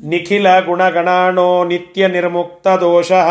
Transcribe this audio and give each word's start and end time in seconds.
सज्जनानां 0.00 0.10
निखिलगुणगणाणो 0.10 1.48
नित्यनिर्मुक्तदोषः 1.68 3.28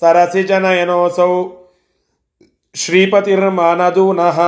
सरसिजनयनोऽसौ 0.00 1.30
श्रीपतिर्मानदूनः 2.82 4.38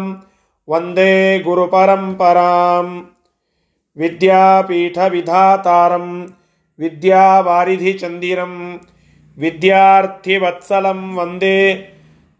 वन्दे 0.71 1.13
गुरुपरम्पराम् 1.45 2.91
विद्यापीठविधातारं 4.01 6.07
विद्यावारिधिचन्दिरं 6.79 8.53
विद्यार्थिवत्सलं 9.43 10.99
वन्दे 11.17 11.57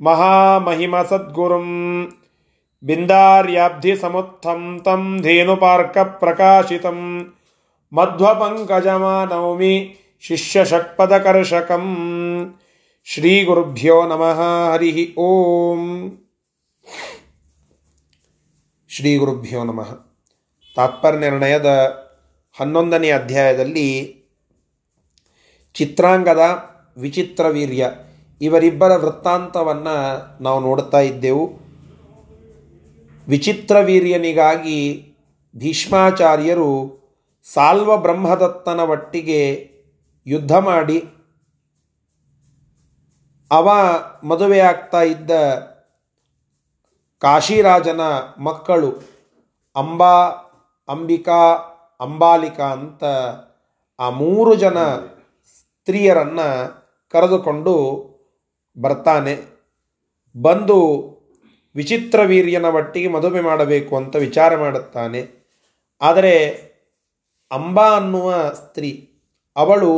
महामहिमसद्गुरुं 0.08 1.68
बिन्दार्याब्धिसमुत्थं 2.88 4.62
तं 4.86 5.02
धेनुपार्कप्रकाशितं 5.22 7.00
मध्वपङ्कजमानौमि 7.98 9.73
शिष्यषट्पदकर्षकं 10.28 11.86
ಶ್ರೀ 13.05 13.45
ಗುರುಭ್ಯೋ 13.45 14.06
ನಮಃ 14.06 14.41
ಹರಿ 14.72 15.14
ಓಂ 15.19 15.81
ಶ್ರೀ 18.89 19.17
ಗುರುಭ್ಯೋ 19.17 19.64
ನಮಃ 19.64 19.91
ತಾತ್ಪರ್ಯ 20.77 21.19
ನಿರ್ಣಯದ 21.19 21.67
ಹನ್ನೊಂದನೇ 22.61 23.11
ಅಧ್ಯಾಯದಲ್ಲಿ 23.11 24.17
ಚಿತ್ರಾಂಗದ 25.75 26.39
ವಿಚಿತ್ರ 26.97 27.48
ವೀರ್ಯ, 27.48 27.91
ಇವರಿಬ್ಬರ 28.41 28.97
ವೃತ್ತಾಂತವನ್ನು 28.97 29.97
ನಾವು 30.42 30.61
ನೋಡ್ತಾ 30.61 31.00
ಇದ್ದೆವು. 31.00 31.53
ವಿಚಿತ್ರ 33.28 33.80
ವೀರ್ಯನಿಗಾಗಿ 33.80 34.80
ಭೀಷ್ಮಾಚಾರ್ಯರು 35.56 36.70
ಸಾಲ್ವ 37.53 37.97
ಬ್ರಹ್ಮದತ್ತನ 37.97 38.80
ಒಟ್ಟಿಗೆ 38.80 39.70
ಯುದ್ಧ 40.27 40.53
ಮಾಡಿ 40.53 41.05
ಅವ 43.53 43.70
ಮದುವೆಯಾಗ್ತಾ 44.25 45.03
ಇದ್ದ 45.03 45.31
ಕಾಶಿರಾಜನ 47.19 48.00
ಮಕ್ಕಳು 48.39 49.12
ಅಂಬಾ, 49.77 50.25
ಅಂಬಿಕಾ, 50.89 51.53
ಅಂಬಾಲಿಕಾ 52.00 52.64
ಅಂತ 52.64 53.05
ಆ 54.00 54.11
ಮೂರು 54.11 54.55
ಜನ 54.55 54.78
ಸ್ತ್ರೀಯರನ್ನು 55.45 56.83
ಕರೆದುಕೊಂಡು 57.11 57.74
ಬರ್ತಾನೆ. 58.80 59.41
ಬಂದು 60.36 60.79
ವಿಚಿತ್ರ 61.74 62.20
ವೀರ್ಯನ 62.23 62.64
ಒಟ್ಟಿಗೆ 62.64 63.08
ಮದುವೆ 63.08 63.41
ಮಾಡಬೇಕು 63.41 63.96
ಅಂತ 63.96 64.17
ವಿಚಾರ 64.17 64.57
ಮಾಡುತ್ತಾನೆ. 64.57 65.48
ಆದರೆ 66.01 66.48
ಅಂಬಾ 67.51 67.96
ಅನ್ನುವ 67.96 68.51
ಸ್ತ್ರೀ 68.52 69.20
ಅವಳು 69.57 69.92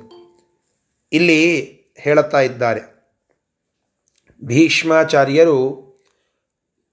ಇಲ್ಲಿ 1.12 1.40
ಹೇಳುತ್ತಾ 2.04 2.40
ಇದ್ದಾರೆ 2.46 2.80
ಭೀಷ್ಮಾಚಾರ್ಯರು 4.42 5.58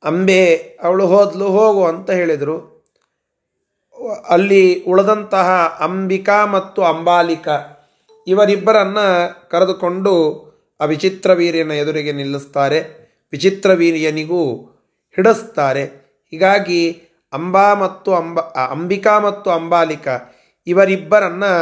ಅಂಬೆ, 0.04 0.56
ಅವಳು 0.82 1.06
ಹೋದ್ಲು, 1.06 1.46
ಹೋಗು 1.46 1.84
ಅಂತ 1.84 2.10
ಹೇಳಿದರು. 2.10 2.80
ಅಲ್ಲಿ 4.28 4.82
ಉಳಿದಂತಹ 4.82 5.78
ಅಂಬಿಕಾ 5.80 6.46
ಮತ್ತು 6.46 6.84
ಅಂಬಾಲಿಕ 6.84 7.48
ಇವರಿಬ್ಬರನ್ನು 8.26 9.06
ಕರೆದುಕೊಂಡು 9.50 10.14
ಆ 10.80 10.84
ವಿಚಿತ್ರ 10.84 11.32
ವೀರ್ಯನ 11.32 11.70
ಎದುರಿಗೆ 11.70 12.12
ನಿಲ್ಲಿಸ್ತಾರೆ. 12.12 12.80
ವಿಚಿತ್ರ 13.32 13.72
ವೀರ್ಯನಿಗೂ 13.72 14.54
ಹಿಡಿಸ್ತಾರೆ. 15.16 15.84
ಹೀಗಾಗಿ 16.30 17.02
ಅಂಬಾ 17.32 17.74
ಮತ್ತು 17.74 18.14
ಅಂಬ 18.14 18.40
ಅಂಬಿಕಾ 18.40 19.18
ಮತ್ತು 19.18 19.50
ಅಂಬಾಲಿಕ 19.50 20.08
ಇವರಿಬ್ಬರನ್ನು 20.66 21.52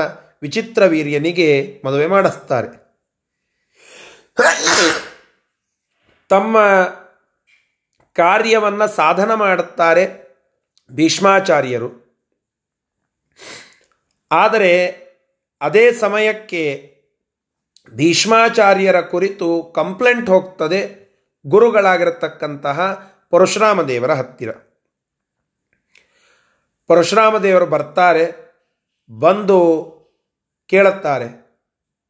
ವಿಚಿತ್ರ 0.42 0.82
ವೀರ್ಯನಿಗೆ 0.86 1.82
ಮದುವೆ 1.84 2.06
ಮಾಡಿಸ್ತಾರೆ. 2.06 2.88
ತಮ್ಮ 6.28 6.56
ಕಾರ್ಯವನ್ನು 8.18 8.86
ಸಾಧನ 8.96 9.30
ಮಾಡುತ್ತಾರೆ 9.34 10.04
ಭೀಷ್ಮಾಚಾರ್ಯರು. 10.90 11.90
ಆದರೆ 14.32 14.72
ಅದೇ 15.60 15.84
ಸಮಯಕ್ಕೆ 15.92 16.62
ಭೀಷ್ಮಾಚಾರ್ಯರ 17.90 19.00
ಕುರಿತು 19.00 19.48
ಕಂಪ್ಲೇಂಟ್ 19.74 20.30
ಹೋಗ್ತದೆ 20.30 20.80
ಗುರುಗಳಾಗಿರತಕ್ಕಂತಹ 21.46 22.78
ಪರಶುರಾಮ 23.30 23.82
ದೇವರ 23.82 24.12
ಹತ್ತಿರ. 24.14 24.50
ಪರಶುರಾಮ 26.86 27.38
ದೇವರು 27.38 27.66
ಬರ್ತಾರೆ, 27.66 28.24
ಬಂದು 29.10 29.58
ಕೇಳುತ್ತಾರೆ, 30.70 31.28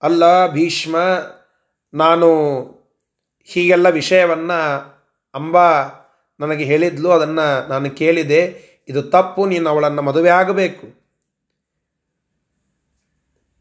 ಅಲ್ಲ 0.03 0.47
ಭೀಷ್ಮ, 0.47 0.97
ನಾನು 1.95 2.29
ಹೀಗೆಲ್ಲ 3.45 3.89
ವಿಷಯವನ್ನು 3.91 4.61
ಅಂಬಾ 5.39 5.69
ನನಗೆ 6.41 6.65
ಹೇಳಿದ್ಲು, 6.65 7.11
ಅದನ್ನು 7.11 7.69
ನಾನು 7.69 7.91
ಕೇಳಿದೆ, 7.91 8.41
ಇದು 8.89 9.03
ತಪ್ಪು, 9.03 9.47
ನೀನು 9.47 9.71
ಅವಳನ್ನು 9.71 10.03
ಮದುವೆ 10.03 10.31
ಆಗಬೇಕು. 10.31 10.87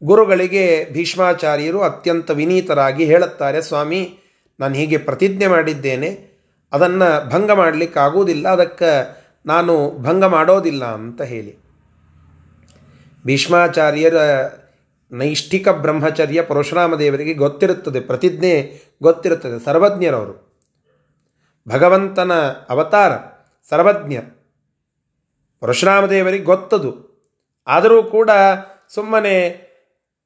ಗುರುಗಳಿಗೆ 0.04 0.92
ಭೀಷ್ಮಾಚಾರ್ಯರು 0.92 1.80
ಅತ್ಯಂತ 1.80 2.30
ವಿನೀತರಾಗಿ 2.30 3.04
ಹೇಳುತ್ತಾರೆ, 3.04 3.62
ಸ್ವಾಮಿ, 3.62 4.18
ನಾನು 4.60 4.74
ಹೀಗೆ 4.74 4.98
ಪ್ರತಿಜ್ಞೆ 4.98 5.46
ಮಾಡಿದ್ದೇನೆ, 5.46 6.10
ಅದನ್ನು 6.72 7.30
ಭಂಗ 7.30 7.50
ಮಾಡಲಿಕ್ಕಾಗುವುದಿಲ್ಲ, 7.50 8.48
ಅದಕ್ಕೆ 8.48 8.90
ನಾನು 9.46 10.02
ಭಂಗ 10.02 10.24
ಮಾಡೋದಿಲ್ಲ 10.24 10.84
ಅಂತ 10.84 11.22
ಹೇಳಿ. 11.22 11.58
ಭೀಷ್ಮಾಚಾರ್ಯರ 13.26 14.16
ನೈಷ್ಠಿಕ 15.12 15.68
ಬ್ರಹ್ಮಚರ್ಯ 15.68 16.42
ಪರಶುರಾಮ 16.42 16.96
ದೇವರಿಗೆ 16.96 17.34
ಗೊತ್ತಿರುತ್ತದೆ, 17.34 18.00
ಪ್ರತಿಜ್ಞೆ 18.00 18.54
ಗೊತ್ತಿರುತ್ತದೆ, 19.02 19.64
ಸರ್ವಜ್ಞರವರು. 19.64 20.47
ಭಗವಂತನ 21.68 22.32
ಅವತಾರ, 22.68 23.12
ಸರ್ವಜ್ಞ. 23.70 24.18
ಪರಶುರಾಮದೇವರಿಗೆ 25.60 26.44
ಗೊತ್ತದು. 26.44 27.08
ಆದರೂ 27.66 28.02
ಕೂಡ 28.02 28.30
ಸುಮ್ಮನೆ, 28.94 29.68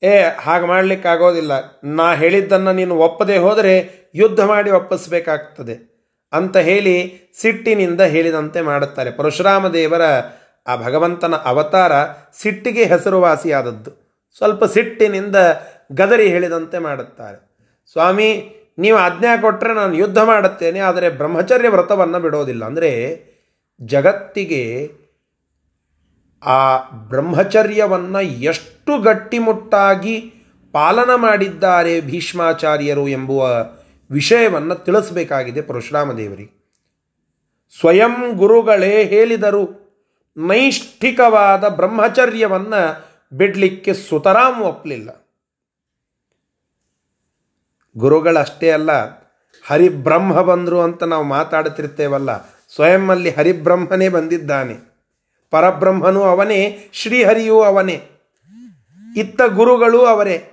ಏ, 0.03 0.23
ಹಾಗೆ 0.39 0.67
ಮಾಡಲಿಕ್ಕಾಗೋದಿಲ್ಲ. 0.67 1.53
ನಾ 1.85 2.15
ಹೇಳಿದ್ದನ್ನು 2.15 2.73
ನೀನು 2.73 2.97
ಒಪ್ಪದೆ 2.97 3.39
ಹೋದರೆ 3.39 4.03
ಯುದ್ಧ 4.15 4.41
ಮಾಡಿ 4.41 4.71
ಒಪ್ಪಿಸಬೇಕಾಗ್ತದೆ. 4.71 5.93
ಅಂತ 6.33 6.57
ಹೇಳಿ 6.57 7.21
ಸಿಟ್ಟಿನಿಂದ 7.41 8.01
ಹೇಳಿದಂತೆ 8.01 8.61
ಮಾಡುತ್ತಾರೆ 8.61 9.11
ಪರಶುರಾಮ 9.11 9.69
ದೇವರ 9.69 10.03
ಆ 10.67 10.77
ಭಗವಂತನ 10.77 11.35
ಅವತಾರ 11.35 11.93
ಸಿಟ್ಟಿಗೆ 12.35 12.85
ಹೆಸರುವಾಸಿಯಾದದ್ದು. 12.85 14.21
ಸ್ವಲ್ಪ 14.37 14.65
ಸಿಟ್ಟಿನಿಂದ 14.65 15.37
ಗದರಿ 15.93 16.29
ಹೇಳಿದಂತೆ 16.29 16.79
ಮಾಡುತ್ತಾರೆ. 16.79 17.53
ಸ್ವಾಮಿ 17.93 18.57
ನೀವು 18.79 18.99
ಆಜ್ಞಾ 18.99 19.33
ಕೊಟ್ಟರೆ 19.37 19.73
ನಾನು 19.75 19.95
ಯುದ್ಧ 19.95 20.19
ಮಾಡುತ್ತೇನೆ, 20.19 20.79
ಆದರೆ 20.79 21.09
ಬ್ರಹ್ಮಚರ್ಯ 21.11 21.69
ವ್ರತವನ್ನು 21.69 22.21
ಬಿಡೋದಿಲ್ಲ. 22.21 22.63
ಅಂದರೆ 22.65 22.91
ಜಗತ್ತಿಗೆ 23.81 24.63
ಆ 26.43 26.61
ಬ್ರಹ್ಮಚರ್ಯವನ್ನು 27.09 28.21
ಎಷ್ಟು 28.21 28.93
ಗಟ್ಟಿಮುಟ್ಟಾಗಿ 29.03 30.17
ಪಾಲನ 30.75 31.11
ಮಾಡಿದ್ದಾರೆ 31.15 32.01
ಭೀಷ್ಮಾಚಾರ್ಯರು 32.01 33.09
ಎಂಬುವ 33.09 33.43
ವಿಷಯವನ್ನು 34.11 34.75
ತಿಳಿಸಬೇಕಾಗಿದೆ 34.75 35.63
ಪರಶುರಾಮ 35.63 36.13
ದೇವರಿಗೆ. 36.13 36.53
ಸ್ವಯಂ 37.77 38.17
ಗುರುಗಳೇ 38.37 39.05
ಹೇಳಿದರು, 39.05 39.63
ನೈಷ್ಠಿಕವಾದ 40.37 41.65
ಬ್ರಹ್ಮಚರ್ಯವನ್ನು 41.69 42.83
ಬಿಡಲಿಕ್ಕೆ 43.37 43.93
ಸುತರಾಮ್ 43.95 44.61
ಒಪ್ಪಲಿಲ್ಲ 44.63 45.11
ಗುರುಗಳಷ್ಟೇ 47.99 48.71
ಅಲ್ಲ, 48.71 48.91
ಹರಿಬ್ರಹ್ಮ 49.67 50.43
ಬಂದರು 50.43 50.81
ಅಂತ 50.81 51.03
ನಾವು 51.03 51.25
ಮಾತಾಡುತ್ತಿರ್ತೇವಲ್ಲ, 51.25 52.37
ಸ್ವಯಂ 52.75 53.09
ಅಲ್ಲಿ 53.09 53.31
ಹರಿಬ್ರಹ್ಮನೇ 53.31 54.09
ಬಂದಿದ್ದಾನೆ. 54.09 54.77
ಪರಬ್ರಹ್ಮನೂ 55.51 56.23
ಅವನೇ, 56.23 56.89
ಶ್ರೀಹರಿಯೂ 56.93 57.63
ಅವನೇ. 57.63 58.03
ಇತ್ತ 59.17 59.43
ಗುರುಗಳು 59.43 60.05
ಅವರೇ. 60.05 60.49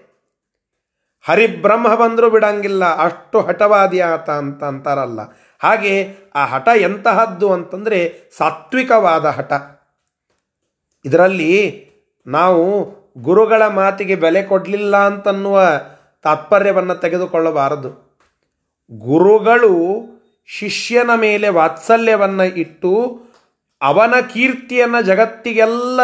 ಹರಿಬ್ರಹ್ಮ 1.28 1.96
ಬಂದರೂ 1.96 2.30
ಬಿಡಂಗಿಲ್ಲ, 2.30 2.86
ಅಷ್ಟು 2.86 3.42
ಹಠವಾದಿ 3.42 4.00
ಆತ 4.00 4.30
ಅಂತ 4.30 4.64
ಅಂತಾರಲ್ಲ. 4.64 5.20
ಹಾಗೆ 5.64 6.16
ಆ 6.36 6.46
ಹಠ 6.46 6.68
ಎಂತಹದ್ದು 6.76 7.54
ಅಂತಂದರೆ 7.54 8.32
ಸಾತ್ವಿಕವಾದ 8.38 9.26
ಹಠ. 9.26 9.54
ಇದರಲ್ಲಿ 11.06 11.90
ನಾವು 12.28 12.96
ಗುರುಗಳ 13.18 13.68
ಮಾತಿಗೆ 13.68 14.16
ಬೆಲೆ 14.16 14.44
ಕೊಡಲಿಲ್ಲ 14.44 14.98
ಅಂತನ್ನುವ 14.98 15.82
ತಾತ್ಪರ್ಯವನ್ನು 16.24 16.96
ತೆಗೆದುಕೊಳ್ಳಬಾರದು. 16.96 17.90
ಗುರುಗಳು 18.92 19.74
ಶಿಷ್ಯನ 20.46 21.10
ಮೇಲೆ 21.16 21.50
ವಾತ್ಸಲ್ಯವನ್ನು 21.50 22.44
ಇಟ್ಟು 22.44 23.22
ಅವನ 23.82 24.14
ಕೀರ್ತಿಯನ್ನು 24.34 25.02
ಜಗತ್ತಿಗೆಲ್ಲ 25.02 26.00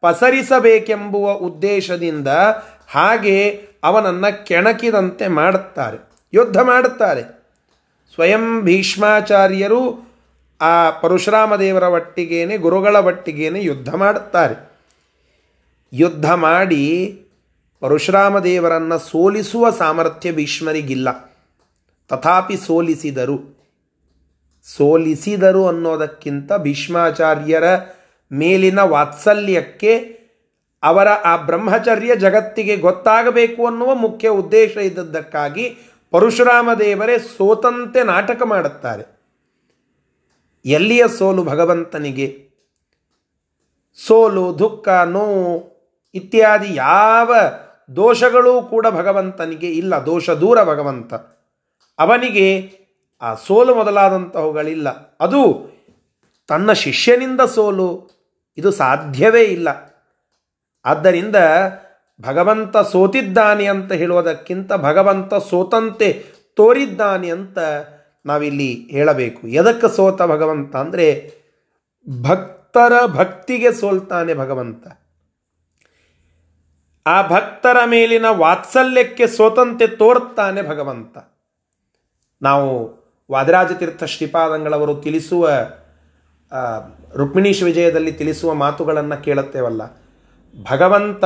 ಪಸರಿಸಬೇಕೆಂಬುವ 0.00 1.32
ಉದ್ದೇಶದಿಂದ 1.32 2.28
ಹಾಗೆ 2.88 3.68
ಅವನನ್ನು 3.84 4.46
ಕೆಣಕಿದಂತೆ 4.46 5.28
ಮಾಡುತ್ತಾರೆ, 5.28 5.98
ಯುದ್ಧ 6.34 6.58
ಮಾಡುತ್ತಾರೆ. 6.58 7.22
ಸ್ವಯಂ 8.14 8.62
ಭೀಷ್ಮಾಚಾರ್ಯರು 8.62 10.10
ಆ 10.60 10.90
ಪರಶುರಾಮ 10.90 11.56
ದೇವರ 11.56 11.82
ಒಟ್ಟಿಗೇನೆ, 11.82 12.56
ಗುರುಗಳ 12.56 12.96
ಒಟ್ಟಿಗೇನೆ 12.96 13.60
ಯುದ್ಧ 13.60 13.94
ಮಾಡುತ್ತಾರೆ. 13.94 14.70
ಯುದ್ಧ 15.92 16.32
ಮಾಡಿ 16.32 16.84
ಪರಶುರಾಮ 17.80 18.38
ದೇವರನ್ನು 18.38 18.98
ಸೋಲಿಸುವ 18.98 19.70
ಸಾಮರ್ಥ್ಯ 19.70 20.32
ಭೀಷ್ಮರಿಗಿಲ್ಲ. 20.32 21.36
ತಥಾಪಿ 22.08 22.56
ಸೋಲಿಸಿದರು. 22.56 23.60
ಸೋಲಿಸಿದರು 24.76 25.66
ಅನ್ನೋದಕ್ಕಿಂತ 25.66 26.52
ಭೀಷ್ಮಾಚಾರ್ಯರ 26.52 27.64
ಮೇಲಿನ 28.32 28.78
ವಾತ್ಸಲ್ಯಕ್ಕೆ 28.80 30.20
ಅವರ 30.82 31.08
ಆ 31.08 31.36
ಬ್ರಹ್ಮಚರ್ಯ 31.36 32.16
ಜಗತ್ತಿಗೆ 32.16 32.76
ಗೊತ್ತಾಗಬೇಕು 32.76 33.66
ಅನ್ನುವ 33.66 33.94
ಮುಖ್ಯ 33.94 34.28
ಉದ್ದೇಶ 34.28 34.76
ಇದ್ದದ್ದಕ್ಕಾಗಿ 34.76 35.76
ಪರಶುರಾಮ 36.10 36.70
ದೇವರೇ 36.78 37.18
ಸೋತಂತೆ 37.18 38.04
ನಾಟಕ 38.04 38.42
ಮಾಡುತ್ತಾರೆ. 38.42 39.20
ಎಲ್ಲಿಯ 40.64 41.04
ಸೋಲು 41.18 41.44
ಭಗವಂತನಿಗೆ? 41.44 42.50
ಸೋಲು, 44.06 44.58
ದುಃಖ, 44.58 44.88
ನೋವು 44.88 45.70
ಇತ್ಯಾದಿ 46.14 46.74
ಯಾವ 46.74 47.34
ದೋಷಗಳೂ 47.96 48.62
ಕೂಡ 48.62 48.86
ಭಗವಂತನಿಗೆ 48.86 49.70
ಇಲ್ಲ. 49.70 49.94
ದೋಷ 49.94 50.30
ದೂರ 50.30 50.64
ಭಗವಂತ. 50.64 51.14
ಅವನಿಗೆ 51.98 52.72
ಆ 53.20 53.34
ಸೋಲು 53.34 53.74
ಮೊದಲಾದಂತಹವುಗಳಿಲ್ಲ. 53.74 55.16
ಅದು 55.20 55.70
ತನ್ನ 56.48 56.72
ಶಿಷ್ಯನಿಂದ 56.72 57.40
ಸೋಲು. 57.40 58.10
ಇದು 58.58 58.70
ಸಾಧ್ಯವೇ 58.70 59.42
ಇಲ್ಲ. 59.42 59.68
ಆದ್ದರಿಂದ 60.84 61.36
ಭಗವಂತ 62.22 62.76
ಸೋತಿದ್ದಾನೆ 62.76 63.66
ಅಂತ 63.66 63.92
ಹೇಳುವುದಕ್ಕಿಂತ 63.92 64.72
ಭಗವಂತ 64.72 65.34
ಸೋತಂತೆ 65.34 66.24
ತೋರಿದ್ದಾನೆ 66.56 67.30
ಅಂತ 67.30 67.58
ನಾವಿಲ್ಲಿ 68.26 68.74
ಹೇಳಬೇಕು. 68.90 69.48
ಎದಕ್ಕೆ 69.48 69.96
ಸೋತ 69.96 70.22
ಭಗವಂತ 70.22 70.76
ಅಂದರೆ 70.76 71.34
ಭಕ್ತರ 72.22 73.06
ಭಕ್ತಿಗೆ 73.06 73.72
ಸೋಲ್ತಾನೆ 73.72 74.34
ಭಗವಂತ. 74.34 74.86
ಆ 77.06 77.28
ಭಕ್ತರ 77.28 77.76
ಮೇಲಿನ 77.86 78.24
ವಾತ್ಸಲ್ಯಕ್ಕೆ 78.28 79.26
ಸೋತಂತೆ 79.26 79.86
ತೋರ್ತಾನೆ 79.86 80.62
ಭಗವಂತ. 80.62 81.18
ನಾವು 82.42 83.00
ವಾದರಾಜತೀರ್ಥ 83.32 84.04
ಶ್ರೀಪಾದಂಗಳವರು 84.04 84.94
ತಿಳಿಸುವ 84.94 85.50
ರುಕ್ಮಿಣೀಶ್ 87.16 87.62
ವಿಜಯದಲ್ಲಿ 87.62 88.12
ತಿಳಿಸುವ 88.12 88.54
ಮಾತುಗಳನ್ನು 88.54 89.24
ಕೇಳುತ್ತೇವಲ್ಲ. 89.24 89.82
ಭಗವಂತ 90.70 91.24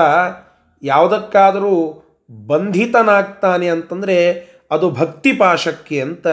ಯಾವುದಕ್ಕಾದರೂ 0.82 2.00
ಬಂಧಿತನಾಗ್ತಾನೆ 2.46 3.68
ಅಂತಂದರೆ 3.68 4.46
ಅದು 4.70 4.90
ಭಕ್ತಿ 4.90 5.32
ಪಾಶಕ್ಕೆ 5.32 6.00
ಅಂತ 6.00 6.26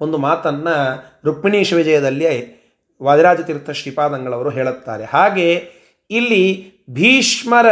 ಒಂದು 0.00 0.18
ಮಾತನ್ನು 0.18 1.04
ರುಕ್ಮಿಣೀಶ್ 1.24 1.72
ವಿಜಯದಲ್ಲಿ 1.72 2.60
ವಾದಿರಾಜತೀರ್ಥ 3.02 3.70
ಶ್ರೀಪಾದಂಗಳವರು 3.70 4.50
ಹೇಳುತ್ತಾರೆ. 4.50 5.04
ಹಾಗೆ 5.04 5.72
ಇಲ್ಲಿ 6.10 6.72
ಭೀಷ್ಮರ 6.90 7.66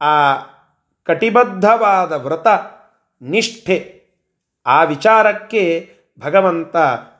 ಆ 0.00 0.36
ಕಟಿಬದ್ಧವಾದ 1.04 2.12
ವ್ರತ 2.12 2.46
ನಿಷ್ಠೆ 3.22 3.96
ಆ 4.66 4.84
ವಿಚಾರಕ್ಕೆ 4.84 5.90
ಭಗವಂತ 6.20 6.76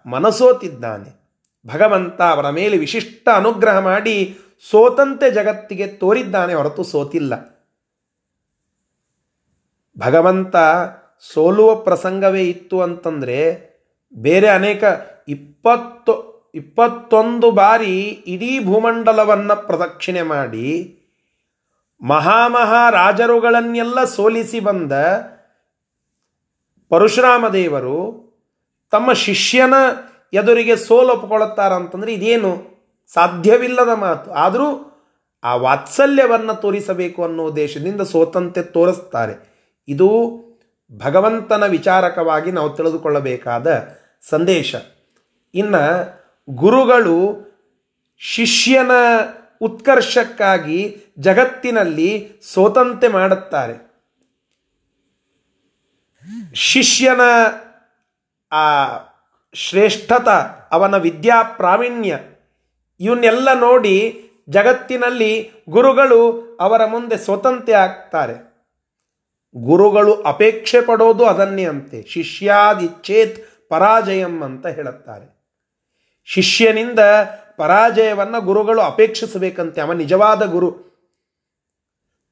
ಮನಸೋತಿದ್ದಾನೆ. 0.06 1.16
ಭಗವಂತ 1.66 2.22
ಅವರ 2.22 2.50
ಮೇಲೆ 2.50 2.78
ವಿಶಿಷ್ಟ 2.78 3.28
ಅನುಗ್ರಹ 3.34 3.78
ಮಾಡಿ 3.78 4.38
ಸೋತಂತೆ 4.70 5.30
ಜಗತ್ತಿಗೆ 5.30 5.86
ತೋರಿದ್ದಾನೆ 5.86 6.54
ಹೊರತು 6.54 6.84
ಸೋತಿಲ್ಲ. 6.84 7.62
ಭಗವಂತ 9.98 10.56
ಸೋಲುವ 11.20 11.74
ಪ್ರಸಂಗವೇ 11.74 12.42
ಇತ್ತು 12.42 12.80
ಅಂತಂದರೆ 12.80 13.66
ಬೇರೆ 14.14 14.48
ಅನೇಕ 14.48 14.84
ಇಪ್ಪತ್ತು, 15.28 16.36
ಇಪ್ಪತ್ತೊಂದು 16.54 17.50
ಬಾರಿ 17.50 18.00
ಇಡೀ 18.08 18.64
ಭೂಮಂಡಲವನ್ನು 18.64 19.66
ಪ್ರದಕ್ಷಿಣೆ 19.66 20.22
ಮಾಡಿ 20.22 20.95
ಮಹಾಮಹಾರಾಜರುಗಳನ್ನೆಲ್ಲ 22.02 24.04
ಸೋಲಿಸಿ 24.04 24.60
ಬಂದ 24.60 24.92
ಪರಶುರಾಮ 26.88 27.48
ದೇವರು 27.48 28.26
ತಮ್ಮ 28.90 29.12
ಶಿಷ್ಯನ 29.12 29.74
ಎದುರಿಗೆ 30.32 30.76
ಸೋಲು 30.76 31.12
ಒಪ್ಪಿಕೊಳ್ಳುತ್ತಾರಂತಂದ್ರೆ 31.12 32.14
ಇದೇನು 32.14 32.76
ಸಾಧ್ಯವಿಲ್ಲದ 33.14 33.88
ಮಾತು. 33.88 34.32
ಆದರೂ 34.32 34.92
ಆ 35.44 35.56
ವಾತ್ಸಲ್ಯವನ್ನು 35.56 36.60
ತೋರಿಸಬೇಕು 36.60 37.24
ಅನ್ನೋ 37.24 37.42
ಉದ್ದೇಶದಿಂದ 37.42 38.00
ಸೋತಂತೆ 38.00 38.62
ತೋರಿಸ್ತಾರೆ. 38.62 39.56
ಇದು 39.88 40.40
ಭಗವಂತನ 41.04 41.66
ವಿಚಾರಕವಾಗಿ 41.66 42.52
ನಾವು 42.52 42.70
ತಿಳಿದುಕೊಳ್ಳಬೇಕಾದ 42.70 43.82
ಸಂದೇಶ. 44.28 44.74
ಇನ್ನು 45.54 46.16
ಗುರುಗಳು 46.50 47.46
ಶಿಷ್ಯನ 48.18 48.90
ಉತ್ಕರ್ಷಕ್ಕಾಗಿ 49.60 50.96
ಜಗತ್ತಿನಲ್ಲಿ 51.18 52.32
ಸೋತಂತೆ 52.42 53.08
ಮಾಡುತ್ತಾರೆ. 53.08 53.86
ಶಿಷ್ಯನ 56.54 57.20
ಆ 58.52 58.96
ಶ್ರೇಷ್ಠತ, 59.54 60.28
ಅವನ 60.70 60.96
ವಿದ್ಯಾ 60.96 61.42
ಪ್ರಾವೀಣ್ಯ, 61.42 62.18
ಇವನ್ನೆಲ್ಲ 63.00 63.60
ನೋಡಿ 63.60 64.22
ಜಗತ್ತಿನಲ್ಲಿ 64.48 65.50
ಗುರುಗಳು 65.68 66.42
ಅವರ 66.60 66.86
ಮುಂದೆ 66.86 67.16
ಸ್ವತಂತ್ರ 67.16 67.74
ಆಗ್ತಾರೆ. 67.74 68.46
ಗುರುಗಳು 69.56 70.14
ಅಪೇಕ್ಷೆ 70.14 70.80
ಪಡೋದು 70.80 71.26
ಅದನ್ನೇ 71.26 71.64
ಅಂತೆ. 71.64 72.02
ಶಿಷ್ಯಾದಿಚ್ಛೇತ್ 72.02 73.68
ಪರಾಜಯಂ 73.68 74.42
ಅಂತ 74.42 74.66
ಹೇಳುತ್ತಾರೆ. 74.66 75.36
ಶಿಷ್ಯನಿಂದ 76.24 76.98
ಪರಾಜಯವನ್ನು 77.56 78.40
ಗುರುಗಳು 78.40 78.80
ಅಪೇಕ್ಷಿಸಬೇಕಂತೆ. 78.80 79.80
ಅವ 79.80 79.92
ನಿಜವಾದ 79.92 80.44
ಗುರು. 80.44 80.70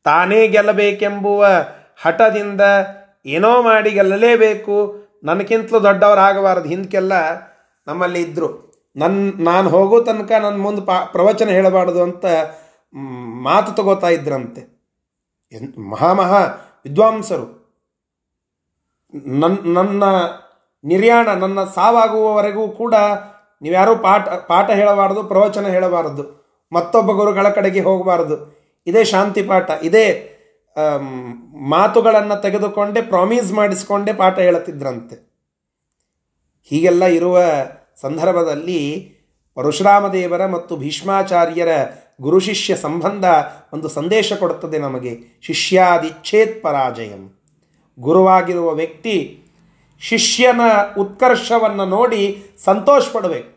ತಾನೇ 0.04 0.48
ಗೆಲ್ಲಬೇಕೆಂಬುವ 0.48 1.46
ಹಠದಿಂದ 2.02 2.60
ಏನೋ 3.26 3.62
ಮಾಡಿ 3.62 3.90
ಗೆಲ್ಲಲೇಬೇಕು. 3.90 5.04
ನನಗಿಂತಲೂ 5.24 5.82
ದೊಡ್ಡವರಾಗಬಾರದು. 5.82 6.68
ಹಿಂದಕ್ಕೆಲ್ಲ 6.68 7.12
ನಮ್ಮಲ್ಲಿ 7.86 8.22
ಇದ್ದರು 8.22 8.74
ನನ್ನ 8.96 9.32
ನಾನು 9.38 9.70
ಹೋಗೋ 9.70 10.00
ತನಕ 10.00 10.32
ನನ್ನ 10.32 10.62
ಮುಂದೆ 10.62 10.82
ಪಾ, 10.82 11.04
ಪ್ರವಚನ 11.04 11.48
ಹೇಳಬಾರ್ದು 11.48 12.02
ಅಂತ 12.02 12.24
ಮಾತು 13.42 13.72
ತಗೋತಾ 13.72 14.08
ಇದ್ರಂತೆ. 14.08 14.74
ಮಹಾಮಹಾ 15.90 16.38
ವಿದ್ವಾಂಸರು. 16.84 17.64
ನನ್ನ 19.26 19.74
ನನ್ನ 19.74 20.04
ನಿರ್ಯಾಣ, 20.84 21.28
ನನ್ನ 21.28 21.64
ಸಾವಾಗುವವರೆಗೂ 21.64 22.68
ಕೂಡ 22.68 22.94
ನೀವ್ಯಾರೂ 23.62 23.96
ಪಾಠ 23.96 24.28
ಪಾಠ 24.28 24.70
ಹೇಳಬಾರದು, 24.70 25.24
ಪ್ರವಚನ 25.24 25.66
ಹೇಳಬಾರದು, 25.66 26.24
ಮತ್ತೊಬ್ಬ 26.72 27.10
ಗುರುಗಳ 27.12 27.48
ಕಡೆಗೆ 27.48 27.80
ಹೋಗಬಾರದು. 27.80 28.36
ಇದೇ 28.86 29.04
ಶಾಂತಿ 29.04 29.42
ಪಾಠ, 29.42 29.70
ಇದೇ 29.82 30.06
ಮಾತುಗಳನ್ನು 31.68 32.42
ತೆಗೆದುಕೊಂಡೇ, 32.42 33.02
ಪ್ರಾಮಿಸ್ 33.02 33.52
ಮಾಡಿಸಿಕೊಂಡೇ 33.52 34.12
ಪಾಠ 34.12 34.38
ಹೇಳುತ್ತಿದ್ರಂತೆ. 34.38 35.16
ಹೀಗೆಲ್ಲ 36.70 37.04
ಇರುವ 37.04 37.38
ಸಂದರ್ಭದಲ್ಲಿ 38.00 38.80
ಪರಶುರಾಮದೇವರ 39.54 40.46
ಮತ್ತು 40.46 40.76
ಭೀಷ್ಮಾಚಾರ್ಯರ 40.76 41.68
ಗುರು 42.20 42.38
ಶಿಷ್ಯ 42.40 42.76
ಸಂಬಂಧ 42.76 43.24
ಒಂದು 43.72 43.88
ಸಂದೇಶ 43.88 44.32
ಕೊಡುತ್ತದೆ 44.32 44.78
ನಮಗೆ. 44.78 45.12
ಶಿಷ್ಯಾದಿಚ್ಛೇತ್ 45.42 46.62
ಪರಾಜಯಂ 46.62 47.22
ಗುರುವಾಗಿರುವ 47.98 48.74
ವ್ಯಕ್ತಿ 48.74 49.16
ಶಿಷ್ಯನ 50.00 50.60
ಉತ್ಕರ್ಷವನ್ನು 50.98 51.84
ನೋಡಿ 51.84 52.44
ಸಂತೋಷ 52.64 53.02
ಪಡಬೇಕು 53.12 53.54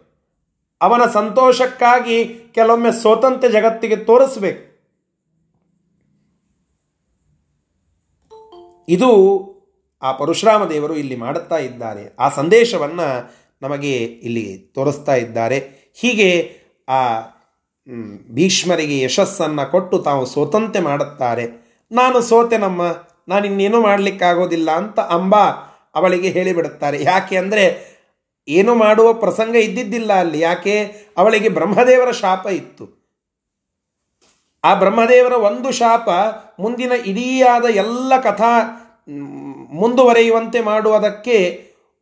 ಅವನ 0.82 1.02
ಸಂತೋಷಕ್ಕಾಗಿ 1.14 2.26
ಕೆಲವೊಮ್ಮೆ 2.52 2.92
ಸ್ವತಂತ್ರ 2.92 3.48
ಜಗತ್ತಿಗೆ 3.48 3.96
ತೋರಿಸ್ಬೇಕು. 3.96 4.68
ಇದು 8.90 9.12
ಆ 10.02 10.12
ಪರಶುರಾಮ 10.12 10.66
ದೇವರು 10.66 10.96
ಇಲ್ಲಿ 10.96 11.16
ಮಾಡುತ್ತಾ 11.16 11.58
ಇದ್ದಾರೆ. 11.58 12.16
ಆ 12.20 12.30
ಸಂದೇಶವನ್ನು 12.30 13.34
ನಮಗೆ 13.62 13.98
ಇಲ್ಲಿ 13.98 14.58
ತೋರಿಸ್ತಾ 14.58 15.16
ಇದ್ದಾರೆ. 15.16 15.70
ಹೀಗೆ 15.94 16.58
ಆ 16.90 17.22
ಭೀಷ್ಮರಿಗೆ 18.32 19.02
ಯಶಸ್ಸನ್ನು 19.02 19.72
ಕೊಟ್ಟು 19.72 20.00
ತಾವು 20.00 20.26
ಸೋತಂತೆ 20.26 20.80
ಮಾಡುತ್ತಾರೆ. 20.80 21.46
ನಾನು 21.92 22.22
ಸೋತೆನಮ್ಮ 22.22 22.82
ನಾನು 23.28 23.46
ಇನ್ನೇನು 23.46 23.82
ಮಾಡಲಿಕ್ಕಾಗೋದಿಲ್ಲ 23.82 24.72
ಅಂತ 24.72 25.00
ಅಂಬಾ 25.00 25.67
ಅವಳಿಗೆ 25.98 26.30
ಹೇಳಿಬಿಡುತ್ತಾರೆ. 26.30 27.04
ಯಾಕೆ 27.04 27.38
ಅಂದರೆ 27.38 27.64
ಏನು 28.48 28.76
ಮಾಡುವ 28.76 29.14
ಪ್ರಸಂಗ 29.14 29.56
ಇದ್ದಿದ್ದಿಲ್ಲ 29.56 30.14
ಅಲ್ಲಿ. 30.14 30.40
ಯಾಕೆ? 30.40 30.76
ಅವಳಿಗೆ 31.18 31.50
ಬ್ರಹ್ಮದೇವರ 31.50 32.12
ಶಾಪ 32.12 32.48
ಇತ್ತು. 32.48 32.86
ಆ 34.64 34.74
ಬ್ರಹ್ಮದೇವರ 34.74 35.34
ಒಂದು 35.34 35.72
ಶಾಪ 35.72 36.10
ಮುಂದಿನ 36.60 36.92
ಇಡೀಯಾದ 36.92 37.66
ಎಲ್ಲ 37.66 38.22
ಕಥಾ 38.22 38.54
ಮುಂದುವರೆಯುವಂತೆ 39.72 40.62
ಮಾಡುವುದಕ್ಕೆ 40.62 41.38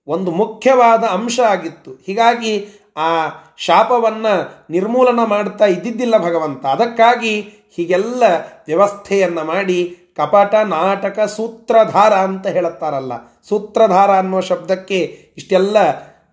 ಒಂದು 0.07 0.31
ಮುಖ್ಯವಾದ 0.31 1.03
ಅಂಶ 1.03 1.39
ಆಗಿತ್ತು. 1.39 1.91
ಹೀಗಾಗಿ 2.05 2.53
ಆ 2.97 3.09
ಶಾಪವನ್ನು 3.57 4.65
ನಿರ್ಮೂಲನ 4.69 5.23
ಮಾಡ್ತಾ 5.23 5.65
ಇದ್ದಿದ್ದಿಲ್ಲ 5.65 6.17
ಭಗವಂತ. 6.17 6.65
ಅದಕ್ಕಾಗಿ 6.65 7.41
ಹೀಗೆಲ್ಲ 7.75 8.23
ವ್ಯವಸ್ಥೆಯನ್ನು 8.67 9.43
ಮಾಡಿ 9.43 9.79
ಕಪಟ 10.17 10.55
ನಾಟಕ 10.55 11.19
ಸೂತ್ರಧಾರ 11.19 12.13
ಅಂತ 12.13 12.47
ಹೇಳುತ್ತಾರಲ್ಲ. 12.47 13.11
ಸೂತ್ರಧಾರ 13.49 14.11
ಅನ್ನುವ 14.11 14.39
ಶಬ್ದಕ್ಕೆ 14.39 14.99
ಇಷ್ಟೆಲ್ಲ 15.37 15.77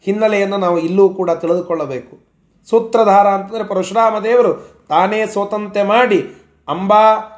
ಹಿನ್ನೆಲೆಯನ್ನು 0.00 0.56
ನಾವು 0.56 0.78
ಇಲ್ಲೂ 0.78 1.08
ಕೂಡ 1.08 1.30
ತಿಳಿದುಕೊಳ್ಳಬೇಕು. 1.30 2.18
ಸೂತ್ರಧಾರ 2.70 3.26
ಅಂತಂದರೆ 3.26 3.64
ಪರಶುರಾಮ 3.64 4.18
ದೇವರು 4.18 4.54
ತಾನೇ 4.88 5.26
ಸೋತಂತೆ 5.26 5.82
ಮಾಡಿ, 5.82 6.20
ಅಂಬಾ, 6.68 7.28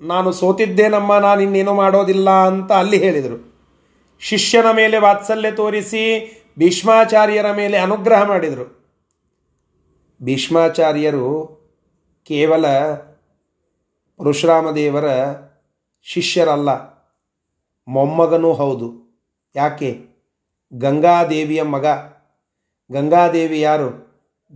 ನಾನು 0.00 0.32
ಸೋತಿದ್ದೇನಮ್ಮ 0.32 1.18
ನಾನು 1.18 1.40
ಇನ್ನೇನು 1.40 1.74
ಮಾಡೋದಿಲ್ಲ 1.74 2.30
ಅಂತ 2.30 2.72
ಅಲ್ಲಿ 2.72 2.98
ಹೇಳಿದರು. 2.98 3.56
ಶಿಷ್ಯನ 4.20 4.70
ಮೇಲೆ 4.72 4.98
ವಾತ್ಸಲ್ಯ 4.98 5.50
ತೋರಿಸಿ 5.50 6.02
ಭೀಷ್ಮಾಚಾರ್ಯರ 6.58 7.52
ಮೇಲೆ 7.52 7.78
ಅನುಗ್ರಹ 7.78 8.22
ಮಾಡಿದರು. 8.22 8.76
ಭೀಷ್ಮಾಚಾರ್ಯರು 10.22 11.56
ಕೇವಲ 12.24 12.66
ಪರಶುರಾಮದೇವರ 14.18 15.04
ಶಿಷ್ಯರಲ್ಲ. 16.08 16.68
ಮೊಮ್ಮಗನೂ 17.88 18.52
ಹೌದು. 18.52 18.90
ಯಾಕೆ? 19.56 20.00
ಗಂಗಾದೇವಿಯ 20.78 21.62
ಮಗ. 21.62 21.86
ಗಂಗಾದೇವಿ 22.92 23.60
ಯಾರು? 23.60 24.06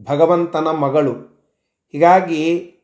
ಭಗವಂತನ 0.05 0.71
ಮಗಳು. 0.71 1.13
ಹೀಗಾಗಿ 1.93 2.75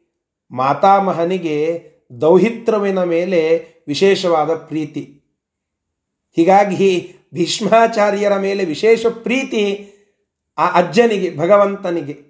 ಮಾತಾಮಹನಿಗೆ 0.50 1.90
ದೌಹಿತ್ರವಿನ 2.20 3.02
ಮೇಲೆ 3.02 3.66
ವಿಶೇಷವಾದ 3.88 4.54
ಪ್ರೀತಿ. 4.54 5.22
ಹೀಗಾಗಿ 6.36 7.16
ಭೀಷ್ಮಾಚಾರ್ಯರ 7.34 8.36
ಮೇಲೆ 8.36 8.64
ವಿಶೇಷ 8.64 9.06
ಪ್ರೀತಿ 9.06 9.92
ಆ 10.58 10.70
ಅಜ್ಜನಿಗೆ, 10.70 11.36
ಭಗವಂತನಿಗೆ. 11.36 12.22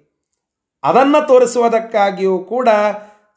ಅದನ್ನು 0.83 1.27
ತೋರಿಸುವುದಕ್ಕಾಗಿಯೂ 1.27 2.39
ಕೂಡ 2.39 2.69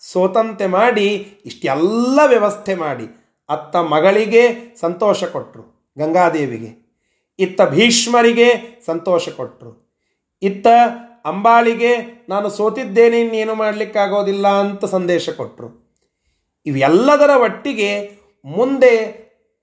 ಸೋತಂತೆ 0.02 0.66
ಮಾಡಿ, 0.66 1.08
ಇಷ್ಟೆಲ್ಲ 1.46 2.18
ವ್ಯವಸ್ಥೆ 2.26 2.74
ಮಾಡಿ 2.74 3.06
ಅತ್ತ 3.48 3.76
ಮಗಳಿಗೆ 3.76 4.42
ಸಂತೋಷ 4.80 5.24
ಕೊಟ್ಟರು 5.24 5.62
ಗಂಗಾದೇವಿಗೆ. 5.96 6.70
ಇತ್ತ 7.38 7.60
ಭೀಷ್ಮರಿಗೆ 7.62 8.48
ಸಂತೋಷ 8.86 9.28
ಕೊಟ್ಟರು 9.28 9.72
ಇತ್ತ 10.42 10.66
ಅಂಬಾಳಿಗೆ 11.26 11.92
ನಾನು 12.28 12.50
ಸೋತಿದ್ದೇನೆ, 12.50 13.20
ಇನ್ನೇನು 13.20 13.54
ಮಾಡಲಿಕ್ಕಾಗೋದಿಲ್ಲ 13.54 14.46
ಅಂತ 14.48 14.84
ಸಂದೇಶ 14.84 15.28
ಕೊಟ್ಟರು 15.30 15.68
ಇವೆಲ್ಲದರ 16.66 17.32
ಒಟ್ಟಿಗೆ 17.42 17.90
ಮುಂದೆ 18.44 18.94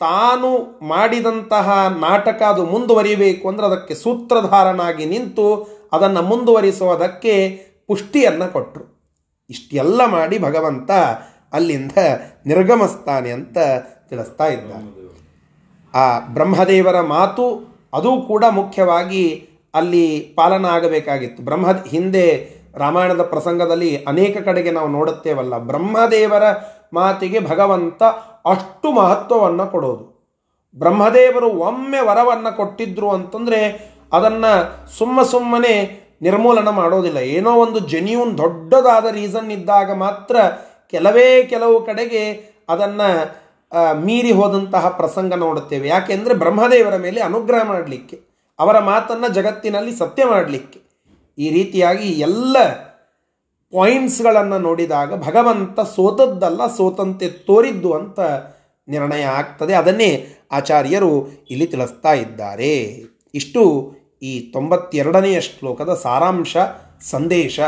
ತಾನು 0.01 0.50
ಮಾಡಿದಂತಹ 0.88 1.70
ನಾಟಕ 2.01 2.41
ಅದು 2.41 2.65
ಮುಂದುವರಿಬೇಕು 2.65 3.50
ಅಂದರೆ 3.50 3.65
ಅದಕ್ಕೆ 3.65 3.94
ಸೂತ್ರಧಾರನಾಗಿ 3.96 5.06
ನಿಂತು 5.06 5.48
ಅದನ್ನು 5.94 6.22
ಮುಂದುವರಿಸುವುದಕ್ಕೆ 6.22 7.34
ಪುಷ್ಟಿಯನ್ನು 7.88 8.48
ಕೊಟ್ಟರು 8.53 8.86
ಇಷ್ಟೆಲ್ಲ 9.50 10.06
ಮಾಡಿ 10.06 10.39
ಭಗವಂತ 10.39 10.92
ಅಲ್ಲಿಂದ 11.54 11.92
ನಿರ್ಗಮಿಸ್ತಾನೆ 12.46 13.32
ಅಂತ 13.32 13.58
ತಿಳಿಸ್ತಾ 14.10 14.48
ಇದ್ದ 14.48 14.72
ಆ 15.96 16.20
ಬ್ರಹ್ಮದೇವರ 16.20 17.01
ಮಾತು 17.01 17.46
ಅದು 17.94 18.22
ಕೂಡ 18.27 18.46
ಮುಖ್ಯವಾಗಿ 18.50 19.48
ಅಲ್ಲಿ 19.74 20.34
ಪಾಲನ 20.36 20.66
ಆಗಬೇಕಾಗಿತ್ತು 20.66 21.44
ಬ್ರಹ್ಮ 21.44 21.72
ಹಿಂದೆ 21.72 22.58
ರಾಮಾಯಣದ 22.75 23.22
ಪ್ರಸಂಗದಲ್ಲಿ 23.22 24.04
ಅನೇಕ 24.04 24.38
ಕಡೆಗೆ 24.38 24.72
ನಾವು 24.72 24.88
ನೋಡುತ್ತೇವಲ್ಲ, 24.88 25.58
ಬ್ರಹ್ಮದೇವರ 25.58 26.44
ಮಾತಿಗೆ 26.94 27.39
ಭಗವಂತ 27.39 28.04
ಅಷ್ಟು 28.46 28.92
ಮಹತ್ವವನ್ನು 28.92 29.72
ಕೊಡೋದು. 29.72 30.04
ಬ್ರಹ್ಮದೇವರು 30.77 31.48
ಒಮ್ಮೆ 31.48 32.00
ವರವನ್ನು 32.06 32.58
ಕೊಟ್ಟಿದ್ರು 32.58 33.10
ಅಂತಂದರೆ 33.10 33.60
ಅದನ್ನು 34.13 34.51
ಸುಮ್ಮ 34.98 35.24
ಸುಮ್ಮನೆ 35.24 36.07
ನಿರ್ಮೂಲನ 36.22 36.70
ಮಾಡೋದಿಲ್ಲ. 36.80 37.20
ಏನೋ 37.38 37.52
ಒಂದು 37.64 37.80
ಜೆನ್ಯೂನ್ 37.92 38.32
ದೊಡ್ಡದಾದ 38.38 39.08
ರೀಸನ್ 39.20 39.50
ಇದ್ದಾಗ 39.52 39.90
ಮಾತ್ರ 40.06 40.38
ಕೆಲವೇ 40.94 41.28
ಕೆಲವು 41.44 41.76
ಕಡೆಗೆ 41.86 42.24
ಅದನ್ನು 42.70 43.10
ಮೀರಿ 44.06 44.32
ಹೋದಂತಹ 44.32 44.88
ಪ್ರಸಂಗ 45.00 45.34
ನೋಡುತ್ತೇವೆ. 45.34 45.88
ಯಾಕೆಂದರೆ 45.88 46.34
ಬ್ರಹ್ಮದೇವರ 46.34 46.96
ಮೇಲೆ 47.06 47.20
ಅನುಗ್ರಹ 47.22 47.64
ಮಾಡಲಿಕ್ಕೆ, 47.64 48.18
ಅವರ 48.60 48.78
ಮಾತನ್ನು 48.92 49.30
ಜಗತ್ತಿನಲ್ಲಿ 49.34 49.94
ಸತ್ಯ 49.96 50.26
ಮಾಡಲಿಕ್ಕೆ, 50.26 50.80
ಈ 51.38 51.48
ರೀತಿಯಾಗಿ 51.50 52.08
ಎಲ್ಲ 52.28 52.58
ಪಾಯಿಂಟ್ಸ್ಗಳನ್ನು 53.74 54.58
ನೋಡಿದಾಗ 54.60 55.12
ಭಗವಂತ 55.28 55.80
ಸೋತದ್ದಲ್ಲ, 55.96 56.62
ಸೋತಂತೆ 56.78 57.28
ತೋರಿದ್ದು 57.50 57.90
ಅಂತ 58.00 58.20
ನಿರ್ಣಯ 58.88 59.24
ಆಗ್ತದೆ. 59.40 59.74
ಅದನ್ನೇ 59.74 60.10
ಆಚಾರ್ಯರು 60.52 61.12
ಇಲ್ಲಿ 61.52 61.68
ತಿಳಿಸ್ತಾ 61.68 62.14
ಇದ್ದಾರೆ. 62.14 62.74
ಇಷ್ಟು 63.34 63.64
ಈ 64.22 64.52
ತೊಂಬತ್ತೆರಡನೆಯ 64.52 65.42
ಶ್ಲೋಕದ 65.42 65.94
ಸಾರಾಂಶ 65.94 66.58
ಸಂದೇಶ 67.02 67.60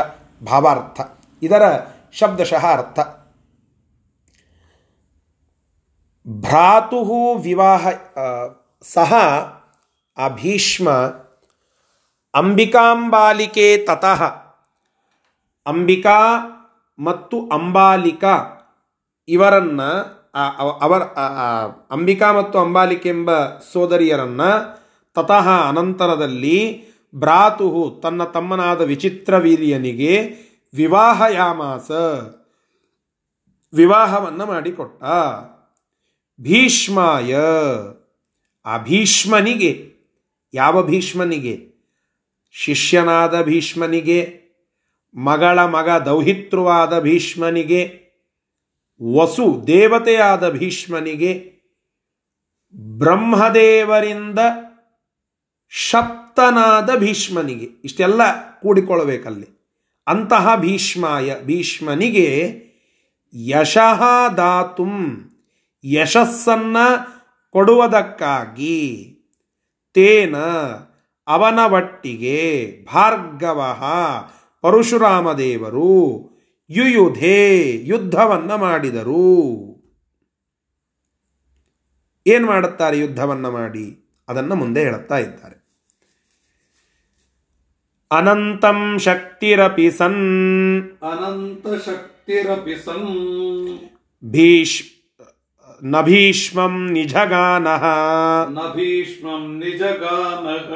ಭಾವಾರ್ಥ. 0.46 1.00
ಇದರ 1.42 1.62
ಶಬ್ದಶಃ 2.12 2.66
ಅರ್ಥ. 2.66 2.98
ಭ್ರಾತು 6.28 7.34
ವಿವಾಹ 7.34 7.88
ಸಹ 8.82 9.12
ಆ 10.18 10.28
ಭೀಷ್ಮ 10.28 10.90
ಅಂಬಿಕಾಂಬಾಲಿಕೆ 12.34 13.76
ತತಃ. 13.76 14.22
ಅಂಬಿಕಾ 15.66 16.18
ಮತ್ತು 16.98 17.48
ಅಂಬಾಲಿಕಾ 17.48 18.34
ಇವರನ್ನು 19.28 19.90
ಅವರ 20.80 21.02
ಅಂಬಿಕಾ 21.90 22.32
ಮತ್ತು 22.32 22.58
ಅಂಬಾಲಿಕೆ 22.58 23.08
ಎಂಬ 23.08 23.30
ಸೋದರಿಯರನ್ನು 23.72 24.79
ತತಃ 25.14 25.68
ಅನಂತರದಲ್ಲಿ 25.68 26.84
ಭ್ರಾತುಹು 27.14 28.00
ತನ್ನ 28.02 28.24
ತಮ್ಮನಾದ 28.24 28.80
ವಿಚಿತ್ರ 28.80 29.38
ವೀರ್ಯನಿಗೆ 29.38 30.34
ವಿವಾಹಯಾಮಾಸ, 30.74 31.90
ವಿವಾಹವನ್ನು 33.74 34.46
ಮಾಡಿಕೊಟ್ಟ. 34.46 35.04
ಭೀಷ್ಮಾಯ 36.40 37.36
ಆ 38.64 38.78
ಭೀಷ್ಮನಿಗೆ 38.78 39.94
ಯಾವ 40.54 40.86
ಭೀಷ್ಮನಿಗೆ? 40.86 41.70
ಶಿಷ್ಯನಾದ 42.50 43.42
ಭೀಷ್ಮನಿಗೆ, 43.42 44.40
ಮಗಳ 45.14 45.64
ಮಗ 45.64 45.88
ದೌಹಿತೃವಾದ 45.88 47.00
ಭೀಷ್ಮನಿಗೆ, 47.00 48.00
ವಸು 49.14 49.66
ದೇವತೆಯಾದ 49.66 50.50
ಭೀಷ್ಮನಿಗೆ, 50.50 51.52
ಬ್ರಹ್ಮದೇವರಿಂದ 52.98 54.38
ಶಪ್ತನಾದ 55.72 56.96
ಭೀಷ್ಮನಿಗೆ. 56.96 57.64
ಇಷ್ಟೆಲ್ಲ 57.84 58.20
ಕೂಡಿಕೊಳ್ಳಬೇಕಲ್ಲಿ. 58.60 59.60
ಅಂತಹ 60.06 60.56
ಭೀಷ್ಮಾಯ, 60.56 61.34
ಭೀಷ್ಮನಿಗೆ 61.44 62.62
ಯಶಃ 63.34 64.28
ದಾತುಂ, 64.36 65.30
ಯಶಸ್ಸನ್ನು 65.84 67.20
ಕೊಡುವುದಕ್ಕಾಗಿ 67.50 69.06
ತೇನ 69.94 70.36
ಅವನ 71.26 71.58
ಒಟ್ಟಿಗೆ 71.72 72.76
ಭಾರ್ಗವ 72.92 73.76
ಪರಶುರಾಮದೇವರು 74.62 76.30
ಯುಯುಧೇ 76.70 77.72
ಯುದ್ಧವನ್ನು 77.82 78.58
ಮಾಡಿದರು. 78.58 79.40
ಏನು 82.26 82.46
ಮಾಡುತ್ತಾರೆ 82.46 82.98
ಯುದ್ಧವನ್ನು 82.98 83.50
ಮಾಡಿ? 83.50 84.06
ಅದನ್ನು 84.28 84.54
ಮುಂದೆ 84.54 84.80
ಹೇಳುತ್ತಾ 84.80 85.18
ಇದ್ದಾರೆ. 85.18 85.59
ಅನಂತಂ 88.10 88.78
ಶಕ್ತಿರಪಿ 89.04 89.84
ಸನ್ 89.98 90.22
ಅನಂತ 91.10 91.66
ಶಕ್ತಿರಪಿ 91.84 92.74
ಸನ್ 92.84 93.04
ಭೀಷ್ನ 94.22 96.00
ಭೀಷ್ಮಂ 96.08 96.74
ನಿಜಗಾನಃ 96.94 97.84
ನ 98.50 98.64
ಭೀಷ್ಮಂ 98.74 99.44
ನಿಜಗಾನಃ 99.60 100.66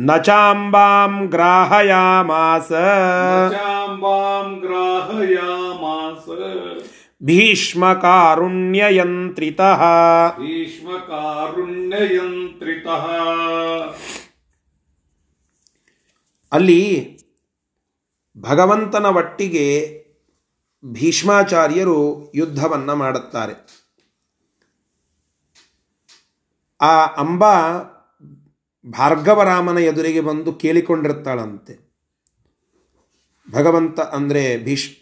ನ 0.00 0.16
ಚಾಂಬಾಂ 0.26 1.14
ಗ್ರಾಹಯಾಮಾಸ 1.34 2.70
ಚಾಂಬಾಂ 3.56 4.48
ಗ್ರಾಹಯಾಮಾಸ 4.62 6.24
ಭೀಷ್ಮಕಾರುಣ್ಯಯಂತ್ರಿತಃ 7.20 9.82
ಭೀಷ್ಮಕಾರುಣ್ಯಯಂತ್ರಿತಃ 10.38 13.04
ಅಲ್ಲಿ 16.52 17.18
ಭಗವಂತನ 18.38 19.06
ಒಟ್ಟಿಗೆ 19.06 19.98
ಭೀಷ್ಮಾಚಾರ್ಯರು 20.84 22.32
ಯುದ್ಧವನ್ನು 22.34 22.96
ಮಾಡುತ್ತಾರೆ. 22.96 23.86
ಆ 26.80 27.06
ಅಂಬಾ 27.06 27.54
ಭಾರ್ಗವರಾಮನ 28.86 29.78
ಎದುರಿಗೆ 29.78 30.20
ಬಂದು 30.20 30.52
ಕೇಳಿಕೊಂಡಿರ್ತಾಳಂತೆ. 30.52 31.88
ಭಗವಂತ 33.50 34.00
ಅಂದರೆ 34.00 34.64
ಭೀಷ್ 34.64 35.00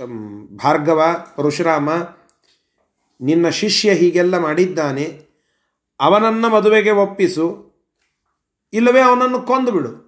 ಭಾರ್ಗವ, 0.56 1.02
ಪರಶುರಾಮ, 1.37 1.90
ನಿನ್ನ 3.20 3.48
ಶಿಷ್ಯ 3.48 3.94
ಹೀಗೆಲ್ಲ 3.94 4.38
ಮಾಡಿದ್ದಾನೆ. 4.38 5.26
ಅವನನ್ನು 6.00 6.48
ಮದುವೆಗೆ 6.48 6.90
ಒಪ್ಪಿಸು, 6.90 7.66
ಇಲ್ಲವೇ 8.72 9.00
ಅವನನ್ನು 9.00 9.42
ಕೊಂದು 9.42 9.72
ಬಿಡು 9.72 10.06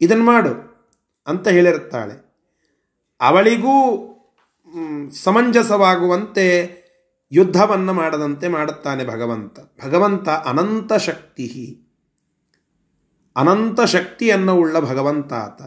ಇದನ್ನು 0.00 0.24
ಮಾಡು 0.24 0.70
ಅಂತ 1.26 1.48
ಹೇಳಿರುತ್ತಾಳೆ. 1.48 2.30
ಅವಳಿಗೂ 3.20 4.06
ಸಮಂಜಸವಾಗುವಂತೆ 5.10 6.80
ಯುದ್ಧವನ್ನು 7.32 7.92
ಮಾಡದಂತೆ 7.92 8.48
ಮಾಡುತ್ತಾನೆ 8.48 9.06
ಭಗವಂತ. 9.06 9.58
ಭಗವಂತ 9.84 10.28
ಅನಂತ 10.28 10.92
ಶಕ್ತಿ. 10.92 11.78
ಅನಂತ 13.36 13.80
ಶಕ್ತಿಯನ್ನು 13.80 14.54
ಉಳ್ಳ 14.56 14.80
ಭಗವಂತ 14.80 15.32
ಆತ. 15.32 15.62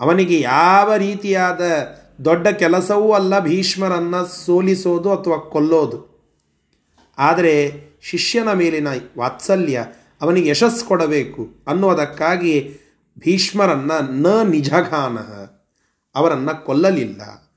ಅವನಿಗೆ 0.00 0.40
ಯಾವ 0.40 0.94
ರೀತಿಯಾದ 0.94 1.60
ದೊಡ್ಡ 2.24 2.48
ಕೆಲಸವೂ 2.48 3.12
ಅಲ್ಲ, 3.12 3.38
ಭೀಷ್ಮರನ್ನು 3.38 4.26
ಸೋಲಿಸೋದು 4.26 5.12
ಅಥವಾ 5.12 5.38
ಕೊಲ್ಲೋದು. 5.38 6.18
ಆದರೆ 7.18 7.88
ಶಿಷ್ಯನ 8.02 8.52
ಮೇಲಿನ 8.52 8.88
ವಾತ್ಸಲ್ಯ 9.18 9.86
ಅವನಿಗೆ 10.20 10.50
ಯಶಸ್ಸು 10.50 10.86
ಕೊಡಬೇಕು 10.86 11.48
ಅನ್ನುವುದಕ್ಕಾಗಿ 11.66 12.78
ಭೀಷ್ಮರನ್ನು 13.18 14.12
ನ 14.12 14.42
ನಿಜಘಾನ, 14.42 15.18
ಅವರನ್ನು 16.18 16.64
ಕೊಲ್ಲಲಿಲ್ಲ. 16.64 17.52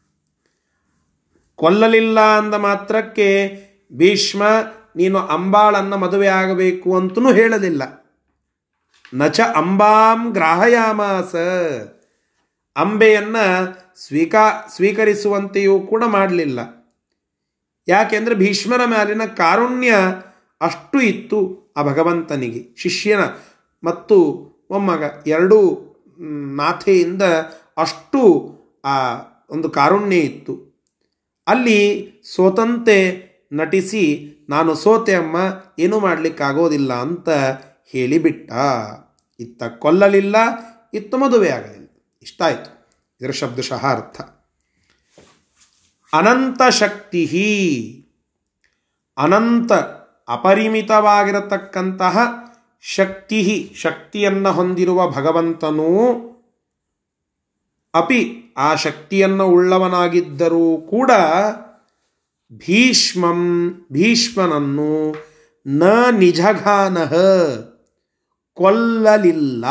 ಕೊಲ್ಲಲಿಲ್ಲ 1.55 2.19
ಅಂದ 2.19 2.53
ಮಾತ್ರಕ್ಕೆ 2.53 3.57
ಭೀಷ್ಮ, 3.93 4.43
ನೀನು 4.95 5.19
ಅಂಬಾಳನ್ನು 5.19 5.97
ಮದುವೆ 5.97 6.27
ಆಗಬೇಕು 6.27 6.97
ಅಂತಲೂ 6.97 7.33
ಹೇಳಲಿಲ್ಲ. 7.33 8.13
ನಚ 9.13 9.39
ಅಂಬಾಂ 9.39 10.31
ಗ್ರಾಹಯಾಮಾಸ, 10.31 11.35
ಅಂಬೆಯನ್ನು 12.75 13.77
ಸ್ವೀಕಾ, 14.07 14.67
ಸ್ವೀಕರಿಸುವಂತೆಯೂ 14.75 15.79
ಕೂಡ 15.79 16.03
ಮಾಡಲಿಲ್ಲ. 16.03 16.59
ಯಾಕೆಂದರೆ 17.87 18.35
ಭೀಷ್ಮರ 18.35 18.85
ಮೇಲಿನ 18.85 19.25
ಕಾರುಣ್ಯ 19.25 19.93
ಅಷ್ಟು 20.61 21.01
ಇತ್ತು 21.01 21.73
ಆ 21.77 21.83
ಭಗವಂತನಿಗೆ, 21.83 22.75
ಶಿಷ್ಯನ. 22.77 23.19
ಮತ್ತು 23.83 24.50
ಮೊಮ್ಮಗ 24.71 25.03
ಎರಡೂ 25.27 25.57
ನಾಥೆಯಿಂದ 26.55 27.21
ಅಷ್ಟು 27.77 28.21
ಆ 28.85 28.95
ಒಂದು 29.49 29.69
ಕಾರುಣ್ಯ 29.69 30.17
ಇತ್ತು. 30.17 30.53
ಅಲ್ಲಿ 31.47 31.79
ಸೋತಂತೆ 32.35 32.97
ನಟಿಸಿ, 33.53 34.03
ನಾನು 34.49 34.75
ಸೋತೆ 34.75 35.13
ಅಮ್ಮ, 35.15 35.37
ಏನೂ 35.79 35.99
ಮಾಡಲಿಕ್ಕಾಗೋದಿಲ್ಲ 35.99 36.93
ಅಂತ 36.93 37.29
ಹೇಳಿಬಿಟ್ಟ. 37.91 38.51
ಇತ್ತ 39.39 39.63
ಕೊಲ್ಲಲಿಲ್ಲ, 39.63 40.35
ಇತ್ತ 40.93 41.15
ಮದುವೆ 41.15 41.49
ಆಗಲಿಲ್ಲ. 41.49 41.87
ಇಷ್ಟ 42.21 42.41
ಆಯಿತು 42.41 42.71
ಇದರ 43.21 43.31
ಶಬ್ದಶಃ 43.31 43.85
ಅರ್ಥ. 43.85 44.21
ಅನಂತ 46.13 46.61
ಶಕ್ತಿ 46.69 47.23
ಅನಂತ 49.17 49.71
ಅಪರಿಮಿತವಾಗಿರತಕ್ಕಂತಹ 50.27 52.17
ಶಕ್ತಿ 52.83 53.73
ಶಕ್ತಿಯನ್ನು 53.75 54.51
ಹೊಂದಿರುವ 54.51 55.09
ಭಗವಂತನೂ 55.09 56.17
ಅಪಿ. 57.93 58.37
ಆ 58.57 58.75
ಶಕ್ತಿಯನ್ನು 58.75 59.47
ಉಳ್ಳವನಾಗಿದ್ದರೂ 59.47 60.77
ಕೂಡ 60.77 61.11
ಭೀಷ್ಮಂ, 62.53 63.71
ಭೀಷ್ಮನನ್ನು 63.91 65.15
ನ 65.67 65.83
ನಿಜಘಾನಃ 66.11 67.13
ಕೊಲ್ಲಲಿಲ್ಲ. 68.53 69.65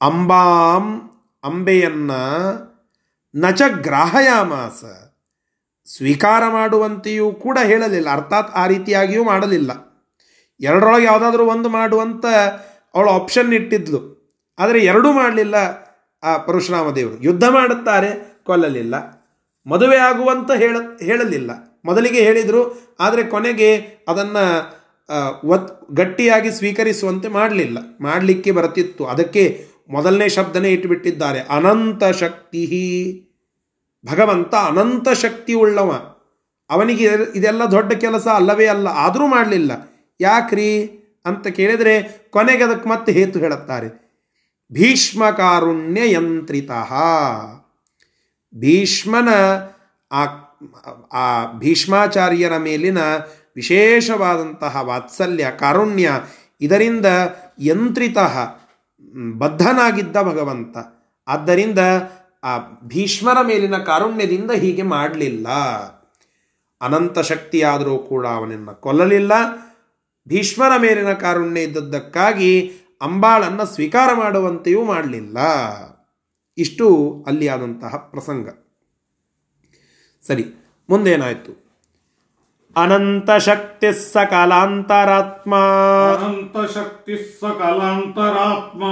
ಅಂಬಾಂ 0.00 1.10
ಅಂಬೆಯನ್ನ 1.44 2.10
ನಚ 3.34 3.62
ಗ್ರಾಹಯಾಮಾಸ. 3.68 4.84
ಸ್ವೀಕಾರ 5.96 6.42
ಮಾಡುವಂತೆಯೂ 6.48 7.32
ಕೂಡ 7.32 7.58
ಹೇಳಲಿಲ್ಲ. 7.64 8.12
ಅರ್ಥಾತ್ 8.12 8.50
ಆ 8.54 8.66
ರೀತಿಯಾಗಿಯೂ 8.66 9.24
ಮಾಡಲಿಲ್ಲ. 9.24 9.85
ಎರಡರೊಳಗೆ 10.60 11.04
ಯಾವುದಾದ್ರೂ 11.04 11.44
ಒಂದು 11.44 11.68
ಮಾಡುವಂತ 11.68 12.26
ಅವಳು 12.94 13.10
ಆಪ್ಷನ್ 13.10 13.52
ಇಟ್ಟಿದ್ಲು. 13.52 14.00
ಆದರೆ 14.58 14.80
ಎರಡೂ 14.84 15.12
ಮಾಡಲಿಲ್ಲ 15.12 15.54
ಆ 16.22 16.36
ಪರಶುರಾಮ 16.36 16.90
ದೇವರು. 16.90 17.22
ಯುದ್ಧ 17.22 17.44
ಮಾಡುತ್ತಾರೆ, 17.44 18.40
ಕೊಲ್ಲಲಿಲ್ಲ. 18.44 18.94
ಮದುವೆ 19.66 19.96
ಆಗುವಂತ 19.96 20.50
ಹೇಳ, 20.50 20.76
ಹೇಳಲಿಲ್ಲ. 21.02 21.50
ಮೊದಲಿಗೆ 21.84 22.20
ಹೇಳಿದರು, 22.20 22.96
ಆದರೆ 23.00 23.24
ಕೊನೆಗೆ 23.24 23.76
ಅದನ್ನು 24.08 24.44
ಒತ್, 25.48 25.94
ಗಟ್ಟಿಯಾಗಿ 25.94 26.50
ಸ್ವೀಕರಿಸುವಂತೆ 26.50 27.28
ಮಾಡಲಿಲ್ಲ. 27.28 27.78
ಮಾಡಲಿಕ್ಕೆ 28.00 28.50
ಬರುತ್ತಿತ್ತು 28.50 29.06
ಅದಕ್ಕೆ 29.06 29.66
ಮೊದಲನೇ 29.88 30.28
ಶಬ್ದನೇ 30.28 30.68
ಇಟ್ಟುಬಿಟ್ಟಿದ್ದಾರೆ 30.68 31.40
ಅನಂತ 31.40 32.04
ಶಕ್ತಿ 32.04 32.62
ಭಗವಂತ 34.06 34.54
ಅನಂತ 34.54 35.08
ಶಕ್ತಿ 35.08 35.54
ಉಳ್ಳವ. 35.54 35.90
ಅವನಿಗೆ 36.70 37.04
ಇದೆಲ್ಲ 37.34 37.64
ದೊಡ್ಡ 37.64 37.92
ಕೆಲಸ 37.92 38.26
ಅಲ್ಲವೇ 38.28 38.66
ಅಲ್ಲ. 38.66 38.88
ಆದರೂ 38.88 39.26
ಮಾಡಲಿಲ್ಲ. 39.26 39.72
ಯಾಕ್ರಿ 40.20 40.88
ಅಂತ 41.26 41.46
ಕೇಳಿದರೆ 41.46 42.26
ಕೊನೆಗೆ 42.30 42.64
ಅದಕ್ಕೆ 42.64 42.88
ಮತ್ತೆ 42.88 43.12
ಹೇತು 43.12 43.38
ಹೇಳುತ್ತಾರೆ. 43.38 44.06
ಭೀಷ್ಮಕಾರುಣ್ಯ 44.72 46.12
ಯಂತ್ರಿತ 46.12 46.70
ಭೀಷ್ಮನ 48.54 49.28
ಆ 50.12 50.24
ಆ 51.12 51.52
ಭೀಷ್ಮಾಚಾರ್ಯರ 51.52 52.56
ಮೇಲಿನ 52.56 52.98
ವಿಶೇಷವಾದಂತಹ 53.56 54.76
ವಾತ್ಸಲ್ಯ, 54.82 55.52
ಕಾರುಣ್ಯ, 55.58 56.10
ಇದರಿಂದ 56.60 57.06
ಯಂತ್ರಿತ 57.60 58.18
ಬದ್ಧನಾಗಿದ್ದ 59.38 60.16
ಭಗವಂತ. 60.16 60.76
ಆದ್ದರಿಂದ 61.28 61.78
ಆ 62.44 62.58
ಭೀಷ್ಮರ 62.86 63.36
ಮೇಲಿನ 63.42 63.76
ಕಾರುಣ್ಯದಿಂದ 63.76 64.50
ಹೀಗೆ 64.50 64.82
ಮಾಡಲಿಲ್ಲ. 64.82 65.48
ಅನಂತ 66.80 67.18
ಶಕ್ತಿಯಾದರೂ 67.18 67.98
ಕೂಡ 67.98 68.26
ಅವನನ್ನು 68.26 68.80
ಕೊಲ್ಲಲಿಲ್ಲ. 68.80 69.32
ಭೀಷ್ಮರ 70.28 70.72
ಮೇಲಿನ 70.78 71.12
ಕಾರುಣ್ಯ 71.12 71.62
ಇದ್ದದ್ದಕ್ಕಾಗಿ 71.62 72.72
ಅಂಬಾಳನ್ನು 73.00 73.66
ಸ್ವೀಕಾರ 73.66 74.14
ಮಾಡುವಂತೆಯೂ 74.14 74.84
ಮಾಡಲಿಲ್ಲ. 74.84 75.38
ಇಷ್ಟು 76.58 77.24
ಅಲ್ಲಿ 77.26 77.48
ಆದಂತಹ 77.48 77.96
ಪ್ರಸಂಗ. 77.96 78.48
ಸರಿ 80.26 80.44
ಮುಂದೇನಾಯಿತು? 80.88 81.65
ಅನಂತ 82.76 83.30
ಶಕ್ತಿ 83.30 83.92
ಸಕಲಾಂತರಾತ್ಮ 83.92 85.54
ಅನಂತ 86.14 86.74
ಶಕ್ತಿ 86.74 87.14
ಸಕಲಾಂತರಾತ್ಮ 87.14 88.82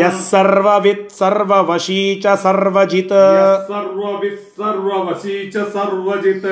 ಯರ್ವವಿತ್ 0.00 1.10
ಸರ್ವವಶೀ 1.10 2.20
ಚ 2.20 2.26
ಸರ್ವಜಿತ್ 2.42 3.08
ಸರ್ವವಿತ್ 3.68 4.42
ಸರ್ವವಶೀ 4.56 5.50
ಚ 5.50 5.56
ಸರ್ವಜಿತ್ 5.56 6.50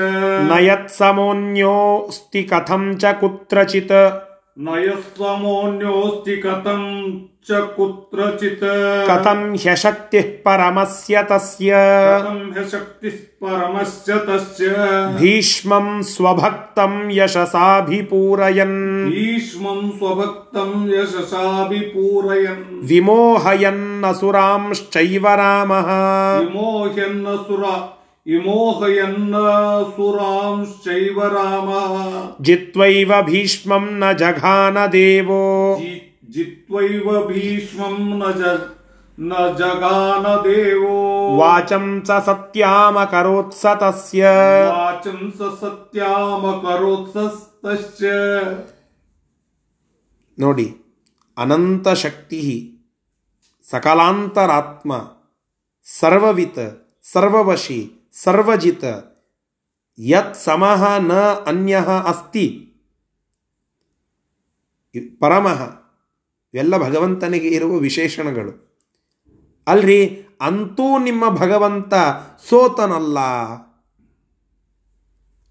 ನಯತ್ 0.48 0.90
ಸಮೋನ್ಯೋಸ್ತಿ 0.90 2.44
ಕಥಂ 2.44 2.98
ಚ 2.98 3.06
ಕುತ್ರಚಿತ್ 4.58 4.66
ನಯಸ್ವಮೋನ್ಯೋಸ್ತಿ 4.66 6.34
ಕಥಂ 6.42 6.82
ಚ 7.48 7.50
ಕುತ್ರಚಿತ್ 7.76 8.64
ಕಥಂ 9.06 9.54
ಹ್ಯಶಕ್ತಿ 9.54 10.20
ಪರಮಸ್ಯ 10.42 11.22
ತಸ್ಯ 11.22 11.70
ಕಥಂ 12.08 12.50
ಹ್ಯ 12.54 12.64
ಶಕ್ತಿ 12.72 13.10
ಪರಮಶ್ಚ 13.40 14.08
ತಸ್ಯ 14.26 14.68
ಭೀಷ್ಮಂ 15.18 16.02
ಸ್ವಭಕ್ತಂ 16.02 17.10
ಯಶಸಾಭಿಪೂರಯನ್ 17.10 18.80
ಭೀಷ್ಮಂ 19.10 19.92
ಸ್ವಭಕ್ತಂ 19.98 20.88
ಯಶಸಾಭಿಪೂರಯನ್ 20.94 22.64
ವಿಮೋಹಯನ್ನಸುರಾಂಶ್ಚೈವ 22.82 25.26
ವಿಮೋಹಯನ್ನ 28.28 29.36
ಸುರಾಂಶ್ಚೈವ 29.96 31.22
ರಾಮ. 31.22 31.68
ಜಿತ್ವೈವ 32.40 33.12
ಭೀಷ್ಮಂ 33.22 33.90
ನ 33.98 34.12
ಜಘಾನ 34.12 34.86
ದೇವೋ. 34.86 35.78
ಜಿತ್ವೈವ 36.30 37.26
ಭೀಷ್ಮಂ 37.26 38.18
ನ 38.18 38.22
ಜ 38.30 38.42
ನ 39.18 39.32
ಜಗಾನ 39.58 40.26
ದೇವೋ. 40.26 41.36
ವಾಚಂ 41.36 42.04
ಸ 42.04 42.10
ಸತ್ಯಾಮ 42.10 42.24
ಸತ್ಯಾಮಕರೋತ್ಸ 42.24 43.66
ತಸ್ಯ 43.66 44.24
ವಾಚಂ 44.24 45.32
ಸ 45.38 45.38
ಸತ್ಯಾಮ 45.38 46.46
ಸತ್ಯಾಮಕರೋತ್ಸಸ್ತಶ್ಚ 46.50 48.02
ನೋಡಿ 50.38 50.74
ಅನಂತ 51.38 51.88
ಶಕ್ತಿ 51.88 52.72
ಸಕಲಾಂತರಾತ್ಮ 53.70 54.92
ಸರ್ವವಿತ 55.84 56.58
ಸರ್ವವಶಿ 57.12 57.97
ಸರ್ವಜಿತ್, 58.22 59.18
ಯತ್ 59.98 60.36
ಸಮಹ 60.36 60.96
ನ 60.98 61.12
ಅನ್ಯ 61.46 61.84
ಅಸ್ತಿ. 62.04 62.64
ಪರಮಃ. 65.20 65.62
ಇವೆಲ್ಲ 66.54 66.78
ಭಗವಂತನಿಗೆ 66.78 67.48
ಇರುವ 67.48 67.76
ವಿಶೇಷಣಗಳು. 67.76 68.80
ಅಲ್ರಿ, 69.66 70.22
ಅಂತೂ 70.40 70.98
ನಿಮ್ಮ 70.98 71.30
ಭಗವಂತ 71.30 71.94
ಸೋತನಲ್ಲ. 72.48 73.18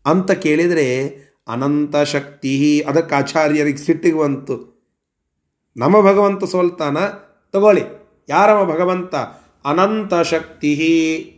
ಅಂತ 0.05 0.31
ಕೇಳಿದರೆ 0.31 1.07
ಅನಂತ 1.47 1.95
ಶಕ್ತಿ 1.95 2.81
ಅದಕ್ಕೆ 2.81 3.15
ಆಚಾರ್ಯರಿಗೆ 3.15 3.77
ಸಿಟ್ಟಿಗೆ 3.77 4.17
ಬಂತು. 4.17 4.77
ನಮ್ಮ 5.77 6.01
ಭಗವಂತ 6.01 6.43
ಸೋಲ್ತಾನ? 6.43 6.97
ತಗೊಳ್ಳಿ. 7.51 7.81
ಯಾರವ 8.29 8.73
ಭಗವಂತ? 8.73 9.15
ಅನಂತ 9.65 10.13
ಶಕ್ತಿ. 10.13 11.33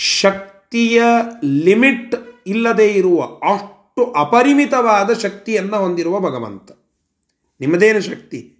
ಶಕ್ತಿಯ 0.00 1.02
ಲಿಮಿಟ್ 1.44 2.14
ಇಲ್ಲದೆ 2.46 2.88
ಇರುವ 2.92 3.22
ಅಷ್ಟು 3.24 4.12
ಅಪರಿಮಿತವಾದ 4.12 5.12
ಶಕ್ತಿಯನ್ನು 5.12 5.76
ಹೊಂದಿರುವ 5.76 6.20
ಭಗವಂತ. 6.20 6.72
ನಿಮ್ಮದೇನು 7.60 8.00
ಶಕ್ತಿ? 8.00 8.56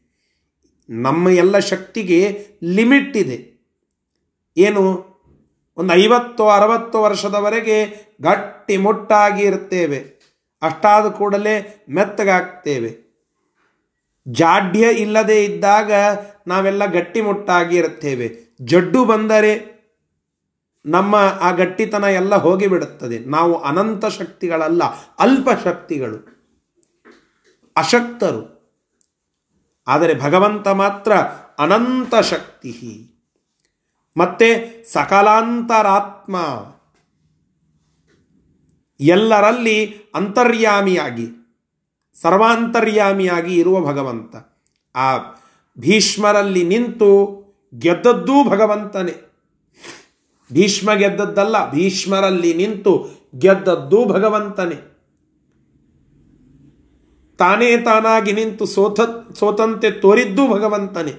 ನಮ್ಮ 0.91 1.29
ಎಲ್ಲ 1.29 1.59
ಶಕ್ತಿಗೆ 1.59 2.47
ಲಿಮಿಟ್ 2.65 3.17
ಇದೆ. 3.17 3.63
ಏನು? 4.57 5.07
ಒಂದು 5.77 5.95
ಐವತ್ತು, 5.95 6.49
ಅರವತ್ತು 6.49 7.03
ವರ್ಷದವರೆಗೆ 7.03 7.85
ಗಟ್ಟಿ 8.23 8.77
ಮುಟ್ಟಾಗಿ 8.77 9.43
ಇರ್ತೇವೆ. 9.43 9.99
ಅಷ್ಟಾದ 10.63 11.09
ಕೂಡಲೇ 11.09 11.85
ಮೆತ್ತಗಾಗ್ತೇವೆ. 11.89 13.09
ಜಾಡ್ಯ 14.29 14.89
ಇಲ್ಲದೆ 14.93 15.45
ಇದ್ದಾಗ 15.45 15.93
ನಾವೆಲ್ಲ 16.47 16.87
ಗಟ್ಟಿಮುಟ್ಟಾಗಿ 16.87 17.77
ಇರುತ್ತೇವೆ 17.77 18.57
ಜಡ್ಡು 18.63 19.05
ಬಂದರೆ 19.05 19.78
ನಮ್ಮ 20.87 21.15
ಆ 21.15 21.51
ಗಟ್ಟಿತನ 21.51 22.05
ಎಲ್ಲ 22.05 22.35
ಹೋಗಿಬಿಡುತ್ತದೆ. 22.35 23.19
ನಾವು 23.19 23.63
ಅನಂತ 23.63 24.05
ಶಕ್ತಿಗಳಲ್ಲ, 24.07 24.83
ಅಲ್ಪ 25.19 25.49
ಶಕ್ತಿಗಳು, 25.65 26.39
ಅಶಕ್ತರು. 27.77 28.59
ಆದರೆ 29.89 30.21
ಭಗವಂತ 30.21 30.69
ಮಾತ್ರ 30.69 31.13
ಅನಂತ 31.59 32.15
ಶಕ್ತಿ. 32.15 33.15
ಮತ್ತೆ 34.17 34.49
ಸಕಲಾಂತರಾತ್ಮ 34.93 36.37
ಎಲ್ಲರಲ್ಲಿ 39.01 39.97
ಅಂತರ್ಯಾಮಿಯಾಗಿ, 40.15 41.27
ಸರ್ವಾಂತರ್ಯಾಮಿಯಾಗಿ 42.23 43.61
ಇರುವ 43.61 43.81
ಭಗವಂತ. 43.81 44.37
ಆ 44.97 45.17
ಭೀಷ್ಮರಲ್ಲಿ 45.79 46.65
ನಿಂತು 46.65 47.39
ಗೆದ್ದದ್ದೂ 47.79 48.49
ಭಗವಂತನೇ. 48.49 49.28
ಭೀಷ್ಮ 50.53 50.95
ಗೆದ್ದದ್ದಲ್ಲ 50.95 51.71
ಭೀಷ್ಮರಲ್ಲಿ 51.71 52.55
ನಿಂತು 52.55 53.09
ಗೆದ್ದದ್ದು 53.39 54.05
ಭಗವಂತನೇ. 54.05 54.75
ತಾನೇ 57.39 57.77
ತಾನಾಗಿ 57.77 58.33
ನಿಂತು 58.33 58.67
ಸೋತ, 58.67 59.01
ಸೋತಂತೆ 59.35 59.91
ತೋರಿದ್ದು 59.91 60.51
ಭಗವಂತನೇ. 60.51 61.13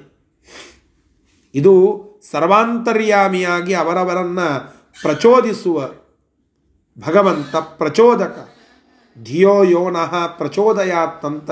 ಇದು 1.55 2.05
ಸರ್ವಾಂತರ್ಯಾಮಿಯಾಗಿ 2.31 3.73
ಅವರವರನ್ನ 3.73 4.39
ಪ್ರಚೋದಿಸುವ 5.01 5.89
ಭಗವಂತ 7.07 7.55
ಪ್ರಚೋದಕ. 7.55 8.49
ಧಿಯೋ 9.23 9.63
ಯೋನಃ 9.63 10.27
ಪ್ರಚೋದಯಾತ್ತಂತ 10.27 11.51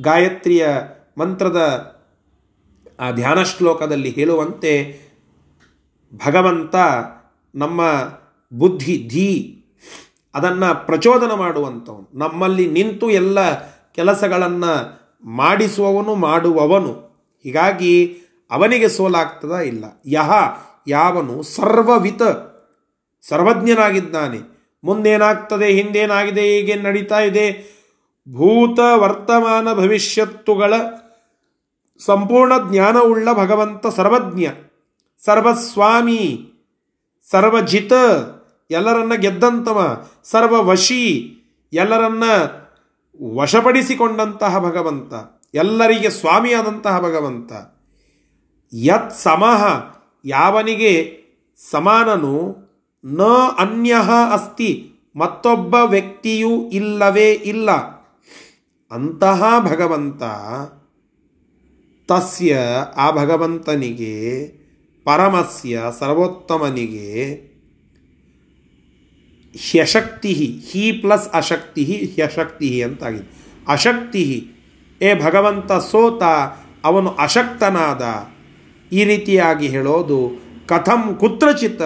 ಗಾಯತ್ರಿಯ 0.00 0.68
ಮಂತ್ರದ 1.18 1.90
ಆ 3.00 3.10
ಧ್ಯಾನ 3.10 3.42
ಶ್ಲೋಕದಲ್ಲಿ 3.42 4.10
ಹೇಳುವಂತೆ 4.10 5.00
ಭಗವಂತ 6.14 6.74
ನಮ್ಮ 7.54 7.80
ಬುದ್ಧಿ, 8.52 9.08
ಧೀ, 9.08 9.56
ಅದನ್ನು 10.34 10.86
ಪ್ರಚೋದನ 10.86 11.32
ಮಾಡುವಂಥವನು. 11.32 12.08
ನಮ್ಮಲ್ಲಿ 12.14 12.70
ನಿಂತು 12.70 13.10
ಎಲ್ಲ 13.10 13.60
ಕೆಲಸಗಳನ್ನು 13.92 15.00
ಮಾಡಿಸುವವನು, 15.24 16.14
ಮಾಡುವವನು. 16.14 16.92
ಹೀಗಾಗಿ 17.42 18.18
ಅವನಿಗೆ 18.50 18.88
ಸೋಲಾಗ್ತದ 18.88 19.52
ಇಲ್ಲ. 19.56 19.84
ಯಹ 20.06 20.32
ಯಾವನು 20.88 21.42
ಸರ್ವವಿತ, 21.42 22.22
ಸರ್ವಜ್ಞನಾಗಿದ್ದಾನೆ. 23.28 24.38
ಮುಂದೇನಾಗ್ತದೆ, 24.84 25.66
ಹಿಂದೇನಾಗಿದೆ, 25.66 26.40
ಹೀಗೆ 26.40 26.74
ನಡೀತಾ 26.74 27.20
ಇದೆ. 27.20 27.80
ಭೂತ 28.28 28.78
ವರ್ತಮಾನ 28.96 29.72
ಭವಿಷ್ಯತ್ತುಗಳ 29.72 30.74
ಸಂಪೂರ್ಣ 32.04 32.52
ಜ್ಞಾನವುಳ್ಳ 32.70 33.32
ಭಗವಂತ 33.32 33.86
ಸರ್ವಜ್ಞ. 33.86 34.46
ಸರ್ವಸ್ವಾಮಿ, 35.24 36.52
ಸರ್ವಜಿತ, 37.30 37.92
ಎಲ್ಲರನ್ನ 38.70 39.14
ಗೆದ್ದಂತವ, 39.14 40.06
ಸರ್ವವಶಿ, 40.24 41.34
ಎಲ್ಲರನ್ನ 41.72 42.24
ವಶಪಡಿಸಿಕೊಂಡಂತಹ 43.34 44.58
ಭಗವಂತ, 44.58 45.12
ಎಲ್ಲರಿಗೆ 45.54 46.10
ಸ್ವಾಮಿಯಾದಂತಹ 46.10 47.00
ಭಗವಂತ. 47.00 47.52
ಯತ್ 48.72 49.12
ಸಮಹ, 49.14 49.64
ಯಾವನಿಗೆ 50.24 51.20
ಸಮಾನನು, 51.70 52.56
ನ 53.04 53.22
ಅನ್ಯ 53.58 53.94
ಅಸ್ತಿ, 54.32 54.92
ಮತ್ತೊಬ್ಬ 55.16 55.74
ವ್ಯಕ್ತಿಯೂ 55.74 56.68
ಇಲ್ಲವೇ 56.68 57.32
ಇಲ್ಲ. 57.32 57.70
ಅಂತಹ 58.90 59.42
ಭಗವಂತ, 59.58 60.22
ತಸ್ಯ 62.08 62.58
ಆ 62.96 63.10
ಭಗವಂತನಿಗೆ 63.10 64.59
ಪರಮಸ್ಯ 65.04 65.82
ಸರ್ವೋತ್ತಮನಿಗೆ 65.98 67.34
ಹ್ಯಶಕ್ತಿ 69.70 70.32
ಹಿ 70.72 70.92
ಪ್ಲಸ್ 70.92 71.28
ಅಶಕ್ತಿ 71.32 72.12
ಹ್ಯಶಕ್ತಿ 72.14 72.82
ಅಂತಾಗಿದೆ. 72.82 73.28
ಅಶಕ್ತಿ 73.68 74.50
ಏ 75.02 75.14
ಭಗವಂತ 75.14 75.72
ಸೋತ, 75.72 76.22
ಅವನು 76.84 77.10
ಅಶಕ್ತನಾದ, 77.10 78.02
ಈ 78.94 79.04
ರೀತಿಯಾಗಿ 79.04 79.66
ಹೇಳೋದು, 79.66 80.18
ಕಥಂ 80.66 81.16
ಕುತ್ರಚಿತ್, 81.16 81.82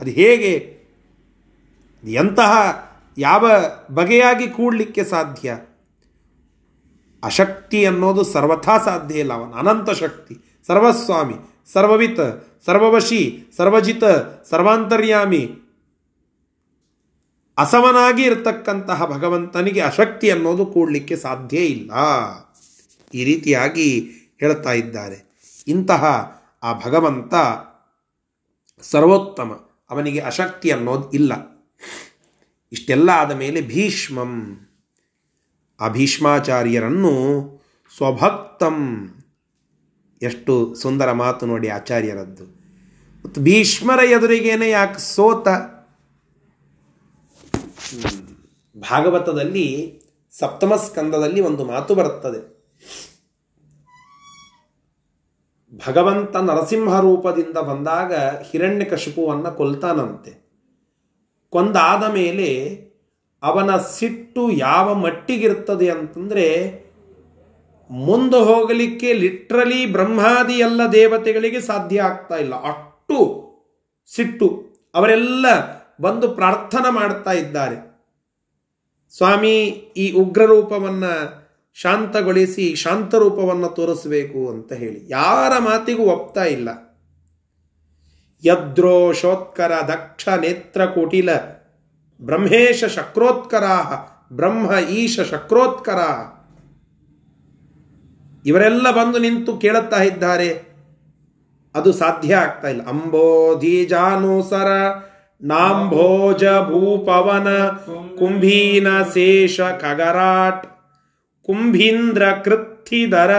ಅದು 0.00 0.10
ಹೇಗೆ 0.10 0.76
ಎಂತಹ, 2.04 2.52
ಯಾವ 3.18 3.50
ಬಗೆಯಾಗಿ 3.94 4.48
ಕೂಡಲಿಕ್ಕೆ 4.48 5.04
ಸಾಧ್ಯ? 5.04 5.54
ಅಶಕ್ತಿ 7.22 7.86
ಅನ್ನೋದು 7.86 8.24
ಸರ್ವಥಾ 8.24 8.78
ಸಾಧ್ಯ 8.78 9.18
ಇಲ್ಲ, 9.18 9.32
ಅವನು 9.32 9.52
ಅನಂತ 9.52 9.90
ಶಕ್ತಿ, 9.90 10.34
ಸರ್ವಸ್ವಾಮಿ, 10.66 11.34
ಸರ್ವವಿತ್ 11.72 12.55
ಸರ್ವವಶಿ, 12.66 13.44
ಸರ್ವಜಿತ, 13.56 14.04
ಸರ್ವಾಂತರ್ಯಾಮಿ. 14.50 15.50
ಅಸಮನಾಗಿ 17.58 18.22
ಇರತಕ್ಕಂತಹ 18.22 19.06
ಭಗವಂತನಿಗೆ 19.06 19.80
ಅಶಕ್ತಿ 19.80 20.30
ಅನ್ನೋದು 20.30 20.66
ಕೂಡಲಿಕ್ಕೆ 20.66 21.16
ಸಾಧ್ಯ 21.16 21.56
ಇಲ್ಲ. 21.56 21.90
ಈ 23.14 23.24
ರೀತಿಯಾಗಿ 23.24 24.10
ಹೇಳ್ತಾ 24.40 24.72
ಇದ್ದಾರೆ. 24.72 25.40
ಇಂತಹ 25.66 26.04
ಆ 26.62 26.72
ಭಗವಂತ 26.72 27.34
ಸರ್ವೋತ್ತಮ, 28.80 29.52
ಅವನಿಗೆ 29.90 30.18
ಅಶಕ್ತಿ 30.18 30.70
ಅನ್ನೋದು 30.70 31.10
ಇಲ್ಲ. 31.10 31.32
ಇಷ್ಟೆಲ್ಲ 32.72 33.10
ಆದ 33.10 33.32
ಮೇಲೆ 33.32 33.60
ಭೀಷ್ಮಂ 33.60 34.60
ಆ 35.80 35.88
ಭೀಷ್ಮಾಚಾರ್ಯರನ್ನು 35.88 37.12
ಸ್ವಭಕ್ತಂ. 37.96 39.08
ಎಷ್ಟು 40.22 40.74
ಸುಂದರ 40.74 41.12
ಮಾತು 41.12 41.46
ನೋಡಿ 41.46 41.68
ಆಚಾರ್ಯರದ್ದು. 41.68 42.55
ಭೀಷ್ಮರ 43.38 44.04
ಎದುರಿಗೇನೆ 44.04 44.70
ಯಾಕೆ 44.70 44.98
ಸೋತ? 44.98 45.48
ಭಾಗವತದಲ್ಲಿ 48.78 50.00
ಸಪ್ತಮ 50.38 50.76
ಸ್ಕಂದದಲ್ಲಿ 50.76 51.40
ಒಂದು 51.40 51.64
ಮಾತು 51.64 51.94
ಬರುತ್ತದೆ. 51.94 52.56
ಭಗವಂತ 55.86 56.36
ನರಸಿಂಹ 56.36 57.00
ರೂಪದಿಂದ 57.00 57.58
ಬಂದಾಗ 57.58 58.14
ಹಿರಣ್ಯಕಶಿಪುವನ್ನು 58.50 59.56
ಕೊಲ್ತಾನಂತೆ. 59.56 60.46
ಕೊಂದಾದ 61.50 62.12
ಮೇಲೆ 62.12 62.80
ಅವನ 63.42 63.76
ಸಿಟ್ಟು 63.76 64.50
ಯಾವ 64.50 64.94
ಮಟ್ಟಿಗಿರ್ತದೆ 64.94 65.90
ಅಂತಂದರೆ, 65.90 66.46
ಮುಂದೆ 67.90 68.44
ಹೋಗಲಿಕ್ಕೆ 68.44 69.12
ಲಿಟ್ರಲಿ 69.12 69.86
ಬ್ರಹ್ಮಾದಿ 69.86 70.54
ಎಲ್ಲ 70.54 70.80
ದೇವತೆಗಳಿಗೆ 70.92 71.60
ಸಾಧ್ಯ 71.60 72.02
ಆಗ್ತಾ 72.02 72.36
ಇಲ್ಲ. 72.36 72.54
ಅಷ್ಟು 73.08 73.18
ಸಿಟ್ಟು, 74.16 74.66
ಅವರೆಲ್ಲ 74.94 75.46
ಬಂದು 76.00 76.28
ಪ್ರಾರ್ಥನೆ 76.28 76.90
ಮಾಡ್ತಾ 76.90 77.32
ಇದ್ದಾರೆ. 77.32 77.76
ಸ್ವಾಮಿ, 79.16 79.58
ಈ 79.96 80.12
ಉಗ್ರ 80.12 80.46
ರೂಪವನ್ನು 80.46 81.12
ಶಾಂತಗೊಳಿಸಿ, 81.74 82.74
ಶಾಂತ 82.74 83.14
ರೂಪವನ್ನು 83.14 83.68
ತೋರಿಸಬೇಕು 83.68 84.48
ಅಂತ 84.48 84.72
ಹೇಳಿ. 84.72 85.00
ಯಾರ 85.08 85.58
ಮಾತಿಗೂ 85.58 86.02
ಒಪ್ತಾ 86.02 86.44
ಇಲ್ಲ. 86.44 86.68
ಯದ್ರೋಶೋತ್ಕರ 88.44 89.72
ದಕ್ಷ 89.88 90.28
ನೇತ್ರ 90.28 90.86
ಕುಟಿಲ 90.86 91.36
ಬ್ರಹ್ಮೇಶ 92.22 92.84
ಶಕ್ರೋತ್ಕರ 92.84 93.64
ಬ್ರಹ್ಮ 94.32 94.72
ಈಶ 94.72 95.20
ಶಕ್ರೋತ್ಕರ 95.20 96.00
ಇವರೆಲ್ಲ 98.46 98.90
ಬಂದು 98.90 99.18
ನಿಂತು 99.18 99.56
ಕೇಳುತ್ತಾ 99.56 100.02
ಇದ್ದಾರೆ. 100.02 100.65
ಅದು 101.76 101.92
ಸಾಧ್ಯ 101.92 102.36
ಆಗ್ತಾ 102.36 102.68
ಇಲ್ಲ. 102.68 102.82
ಅಂಬೋಧಿಜಾನುಸರ 102.88 104.70
ನಾಂಭೋಜ 105.42 106.44
ಭೂಪವನ, 106.44 107.48
ಕುಂಭೀನ 108.18 108.88
ಶೇಷ 109.02 109.60
ಕಗರಾಟ್, 109.60 110.66
ಕುಂಭೀಂದ್ರ 111.46 112.22
ಕೃತ್ತಿದರ 112.44 113.32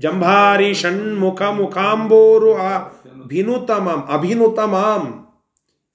ಜಂಭಾರಿ 0.00 0.74
ಷಣ್ಮುಖ 0.74 1.42
ಮುಖಾಂಬೋರು 1.42 2.54
ಅಭಿನುತಮಾಂ 2.54 4.00
ಅಭಿನುತಮಾಂ 4.12 5.04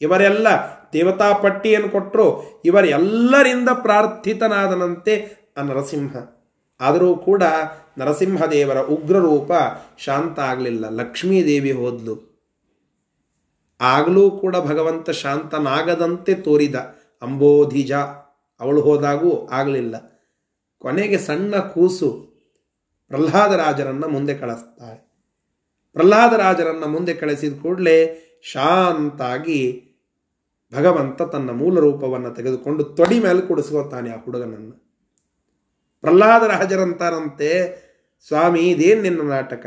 ಇವರೆಲ್ಲ 0.02 0.48
ದೇವತಾ 0.94 1.34
ಪಟ್ಟಿಯನ್ನು 1.34 1.90
ಕೊಟ್ಟರು 1.90 2.28
ಇವರೆಲ್ಲರಿಂದ 2.66 3.70
ಪ್ರಾರ್ಥಿತನಾದನಂತೆ 3.82 5.14
ಆ 5.58 5.62
ನರಸಿಂಹ. 5.62 6.16
ಆದರೂ 6.82 7.16
ಕೂಡ 7.16 7.44
ನರಸಿಂಹದೇವರ 7.98 8.78
ಉಗ್ರ 8.78 9.18
ರೂಪ 9.18 9.52
ಶಾಂತ 9.98 10.40
ಆಗಲಿಲ್ಲ 10.40 10.90
ಲಕ್ಷ್ಮೀದೇವಿ 10.90 11.72
ಹೋದ್ಲು. 11.72 12.32
ಆಗಲೂ 13.82 14.32
ಕೂಡ 14.32 14.56
ಭಗವಂತ 14.56 15.10
ಶಾಂತನಾಗದಂತೆ 15.10 16.34
ತೋರಿದ. 16.34 16.76
ಅಂಬೋಧಿಜ, 17.22 17.92
ಅವಳು 18.60 18.82
ಹೋದಾಗೂ 18.82 19.46
ಆಗಲಿಲ್ಲ. 19.46 19.96
ಕೊನೆಗೆ 20.80 21.18
ಸಣ್ಣ 21.18 21.56
ಕೂಸು 21.56 22.32
ಪ್ರಹ್ಲಾದರಾಜರನ್ನು 23.08 24.08
ಮುಂದೆ 24.08 24.34
ಕಳಿಸ್ತಾಳೆ. 24.34 25.12
ಪ್ರಹ್ಲಾದರಾಜರನ್ನು 25.94 26.88
ಮುಂದೆ 26.88 27.14
ಕಳಿಸಿದ 27.14 27.62
ಕೂಡಲೇ 27.62 27.98
ಶಾಂತಾಗಿ 28.44 29.88
ಭಗವಂತ 30.74 31.22
ತನ್ನ 31.22 31.52
ಮೂಲ 31.52 31.80
ರೂಪವನ್ನು 31.80 32.34
ತೆಗೆದುಕೊಂಡು 32.34 32.84
ತೊಡಿ 32.84 33.20
ಮೇಲೆ 33.20 33.42
ಕುಡಿಸ್ಕೋತಾನೆ 33.42 34.10
ಆ 34.10 34.18
ಹುಡುಗನನ್ನು. 34.24 34.91
ಪ್ರಹ್ಲಾದರಾಜರಂತಾರಂತೆ 36.02 37.82
ಸ್ವಾಮಿ, 38.28 38.60
ಇದೇನು 38.60 39.02
ನಿನ್ನ 39.02 39.22
ನಾಟಕ? 39.22 39.66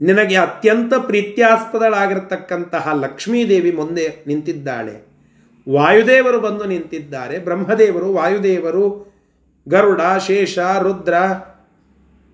ನಿನಗೆ 0.00 0.36
ಅತ್ಯಂತ 0.36 0.94
ಪ್ರೀತ್ಯಾಸ್ಪದಳಾಗಿರ್ತಕ್ಕಂತಹ 0.94 2.92
ಲಕ್ಷ್ಮೀದೇವಿ 2.92 3.72
ಮುಂದೆ 3.72 4.24
ನಿಂತಿದ್ದಾಳೆ. 4.26 5.14
ವಾಯುದೇವರು 5.72 6.40
ಬಂದು 6.40 6.64
ನಿಂತಿದ್ದಾರೆ. 6.64 7.38
ಬ್ರಹ್ಮದೇವರು, 7.38 8.12
ವಾಯುದೇವರು, 8.12 9.14
ಗರುಡ, 9.68 10.00
ಶೇಷ, 10.26 10.58
ರುದ್ರ, 10.58 11.14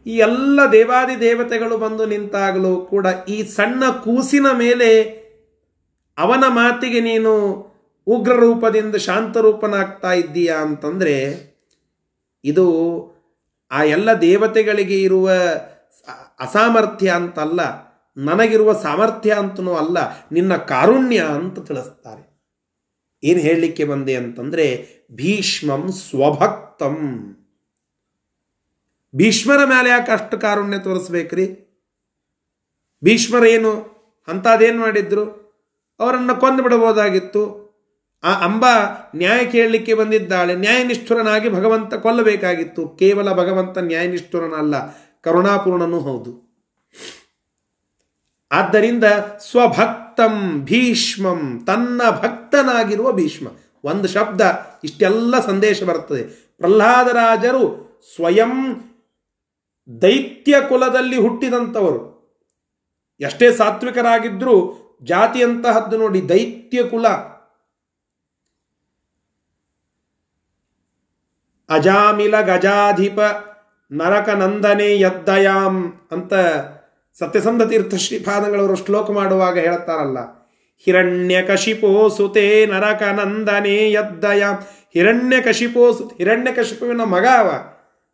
ಈ 0.07 0.17
ಎಲ್ಲ 0.17 0.61
ದೇವಾದಿ 0.73 1.21
ದೇವತೆಗಳು 1.21 1.79
ಬಂದು 1.79 2.07
ನಿಂತಾಗಲೂ 2.07 2.77
ಕೂಡ 2.77 3.07
ಈ 3.29 3.43
ಸಣ್ಣ 3.43 3.85
ಕೂಸಿನ 3.91 4.47
ಮೇಲೆ 4.53 5.03
ಅವನ 6.19 6.45
ಮಾತಿಗೆ 6.49 7.01
ನೀನು 7.01 7.33
ಉಗ್ರ 8.07 8.33
ರೂಪದಿಂದ 8.33 8.97
ಶಾಂತ 8.97 9.37
ರೂಪನಾಗ್ತಾ 9.37 10.13
ಇದ್ದೀಯಾ 10.13 10.57
ಅಂತಂದರೆ 10.57 11.50
ಇದು 12.45 12.67
ಆ 13.71 13.83
ಎಲ್ಲ 13.83 14.13
ದೇವತೆಗಳಿಗೆ 14.13 15.03
ಇರುವ 15.03 15.31
ಅಸಾಮರ್ಥ್ಯ 16.41 17.11
ಅಂತಲ್ಲ, 17.11 17.91
ನನಗಿರುವ 18.17 18.73
ಸಾಮರ್ಥ್ಯ 18.73 19.35
ಅಂತನೂ 19.35 19.75
ಅಲ್ಲ, 19.75 20.29
ನಿನ್ನ 20.33 20.57
ಕಾರುಣ್ಯ 20.57 21.21
ಅಂತ 21.21 21.59
ತಿಳಿಸ್ತಾರೆ. 21.59 22.31
ಏನು 23.25 23.41
ಹೇಳಲಿಕ್ಕೆ 23.41 23.85
ಬಂದೆ 23.85 24.17
ಅಂತಂದರೆ, 24.17 24.89
ಭೀಷ್ಮಂ 25.13 25.93
ಸ್ವಭಕ್ತಂ. 25.93 26.97
ಭೀಷ್ಮರ 29.17 29.65
ಮೇಲೆ 29.65 29.89
ಯಾಕೆ 29.89 30.13
ಅಷ್ಟು 30.13 30.39
ಕಾರುಣ್ಯ 30.39 30.79
ತೋರಿಸ್ಬೇಕ್ರಿ? 30.79 31.47
ಭೀಷ್ಮರೇನು, 33.05 33.73
ಅಂಥದ್ದೇನು 34.29 34.81
ಮಾಡಿದ್ರು? 34.81 35.51
ಅವರನ್ನು 36.01 36.41
ಕೊಂದು 36.41 36.63
ಬಿಡಬಹುದಾಗಿತ್ತು 36.63 37.60
ಆ 38.23 38.33
ಅಂಬ 38.33 38.65
ನ್ಯಾಯ 39.17 39.45
ಕೇಳಲಿಕ್ಕೆ 39.45 39.95
ಬಂದಿದ್ದಾಳೆ, 39.95 40.55
ನ್ಯಾಯನಿಷ್ಠುರನಾಗಿ 40.55 41.49
ಭಗವಂತ 41.49 41.95
ಕೊಲ್ಲಬೇಕಾಗಿತ್ತು. 41.95 42.89
ಕೇವಲ 42.89 43.33
ಭಗವಂತ 43.33 43.79
ನ್ಯಾಯನಿಷ್ಠುರನಲ್ಲ, 43.79 44.97
ಕರುಣಾಪೂರ್ಣನೂ 45.21 46.01
ಹೌದು. 46.01 46.51
ಆದ್ದರಿಂದ 48.53 49.05
ಸ್ವಭಕ್ತಂ 49.51 50.61
ಭೀಷ್ಮಂ, 50.65 51.63
ತನ್ನ 51.67 52.03
ಭಕ್ತನಾಗಿರುವ 52.11 53.13
ಭೀಷ್ಮ. 53.13 53.49
ಒಂದು 53.85 54.09
ಶಬ್ದ, 54.09 54.41
ಇಷ್ಟೆಲ್ಲ 54.85 55.47
ಸಂದೇಶ 55.47 55.83
ಬರ್ತದೆ. 55.83 56.23
ಪ್ರಹ್ಲಾದರಾಜರು 56.59 58.01
ಸ್ವಯಂ 58.15 58.77
ದೈತ್ಯ 60.03 60.57
ಕುಲದಲ್ಲಿ 60.69 61.17
ಹುಟ್ಟಿದಂಥವರು. 61.17 62.21
ಎಷ್ಟೇ 63.21 63.53
ಸಾತ್ವಿಕರಾಗಿದ್ದರೂ 63.53 64.77
ಜಾತಿಯಂತಹದ್ದು 65.03 65.99
ನೋಡಿ, 65.99 66.29
ದೈತ್ಯ 66.29 66.83
ಕುಲ. 66.83 67.07
ಅಜಾಮಿಲ 71.71 72.37
ಗಜಾಧಿಪ 72.41 73.19
ನರಕನಂದನೆ 73.91 75.01
ಯದ್ದಯಾಂ 75.01 75.77
ಅಂತ 76.13 76.33
ಸತ್ಯಸಂಧ 77.19 77.63
ತೀರ್ಥ 77.63 77.95
ಶ್ರೀಪಾದಂಗಳವರು 77.95 78.77
ಶ್ಲೋಕ 78.85 79.11
ಮಾಡುವಾಗ 79.11 79.57
ಹೇಳ್ತಾರಲ್ಲ 79.59 80.19
ಹಿರಣ್ಯಕಶಿಪೋ 80.87 82.09
ಸುತೆ 82.09 82.67
ನರಕನಂದನೆ 82.67 83.93
ಯದ್ದಯಾಂ. 83.93 84.55
ಹಿರಣ್ಯಕಶಿಪೋ 84.95 85.93
ಸುತ್ 85.93 86.15
ಹಿರಣ್ಯಕಶಿಪುವಿನ 86.19 87.03
ಮಗ 87.05 87.27
ಅವ, 87.39 87.49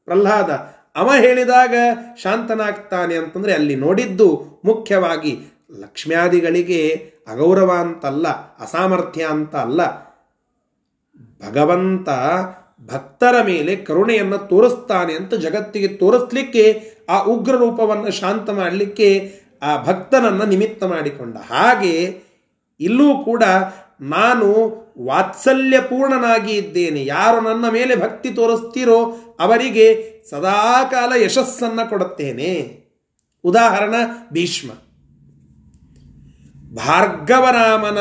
ಪ್ರಹ್ಲಾದ. 0.08 0.50
ಅವ 0.96 1.10
ಹೇಳಿದಾಗ 1.18 1.74
ಶಾಂತನಾಗ್ತಾನೆ 2.22 3.14
ಅಂತಂದರೆ 3.16 3.52
ಅಲ್ಲಿ 3.54 3.76
ನೋಡಿದ್ದು 3.76 4.28
ಮುಖ್ಯವಾಗಿ 4.64 5.32
ಲಕ್ಷ್ಮ್ಯಾದಿಗಳಿಗೆ 5.80 6.80
ಅಗೌರವ 7.28 7.70
ಅಂತಲ್ಲ, 7.80 8.28
ಅಸಾಮರ್ಥ್ಯ 8.58 9.24
ಅಂತ 9.24 9.54
ಅಲ್ಲ. 9.56 9.80
ಭಗವಂತ 11.46 12.08
ಭಕ್ತರ 12.84 13.42
ಮೇಲೆ 13.42 13.76
ಕರುಣೆಯನ್ನು 13.76 14.38
ತೋರಿಸ್ತಾನೆ 14.38 15.14
ಅಂತ 15.14 15.34
ಜಗತ್ತಿಗೆ 15.34 15.88
ತೋರಿಸ್ಲಿಕ್ಕೆ 15.88 16.92
ಆ 17.08 17.22
ಉಗ್ರ 17.22 17.52
ರೂಪವನ್ನು 17.52 18.10
ಶಾಂತ 18.10 18.50
ಮಾಡಲಿಕ್ಕೆ 18.50 19.40
ಆ 19.62 19.84
ಭಕ್ತನನ್ನು 19.84 20.46
ನಿಮಿತ್ತ 20.46 20.84
ಮಾಡಿಕೊಂಡ. 20.84 21.36
ಹಾಗೆ 21.36 22.22
ಇಲ್ಲೂ 22.80 23.18
ಕೂಡ 23.24 23.42
ನಾನು 24.00 24.46
ವಾತ್ಸಲ್ಯಪೂರ್ಣನಾಗಿ 25.04 26.52
ಇದ್ದೇನೆ. 26.52 27.04
ಯಾರು 27.04 27.40
ನನ್ನ 27.40 27.68
ಮೇಲೆ 27.68 27.96
ಭಕ್ತಿ 27.96 28.30
ತೋರಿಸ್ತೀರೋ 28.30 29.04
ಅವರಿಗೆ 29.40 30.16
ಸದಾಕಾಲ 30.30 31.12
ಯಶಸ್ಸನ್ನು 31.22 31.90
ಕೊಡುತ್ತೇನೆ. 31.90 32.80
ಉದಾಹರಣ, 33.44 33.94
ಭೀಷ್ಮ. 34.32 34.70
ಭಾರ್ಗವರಾಮನ 36.76 37.98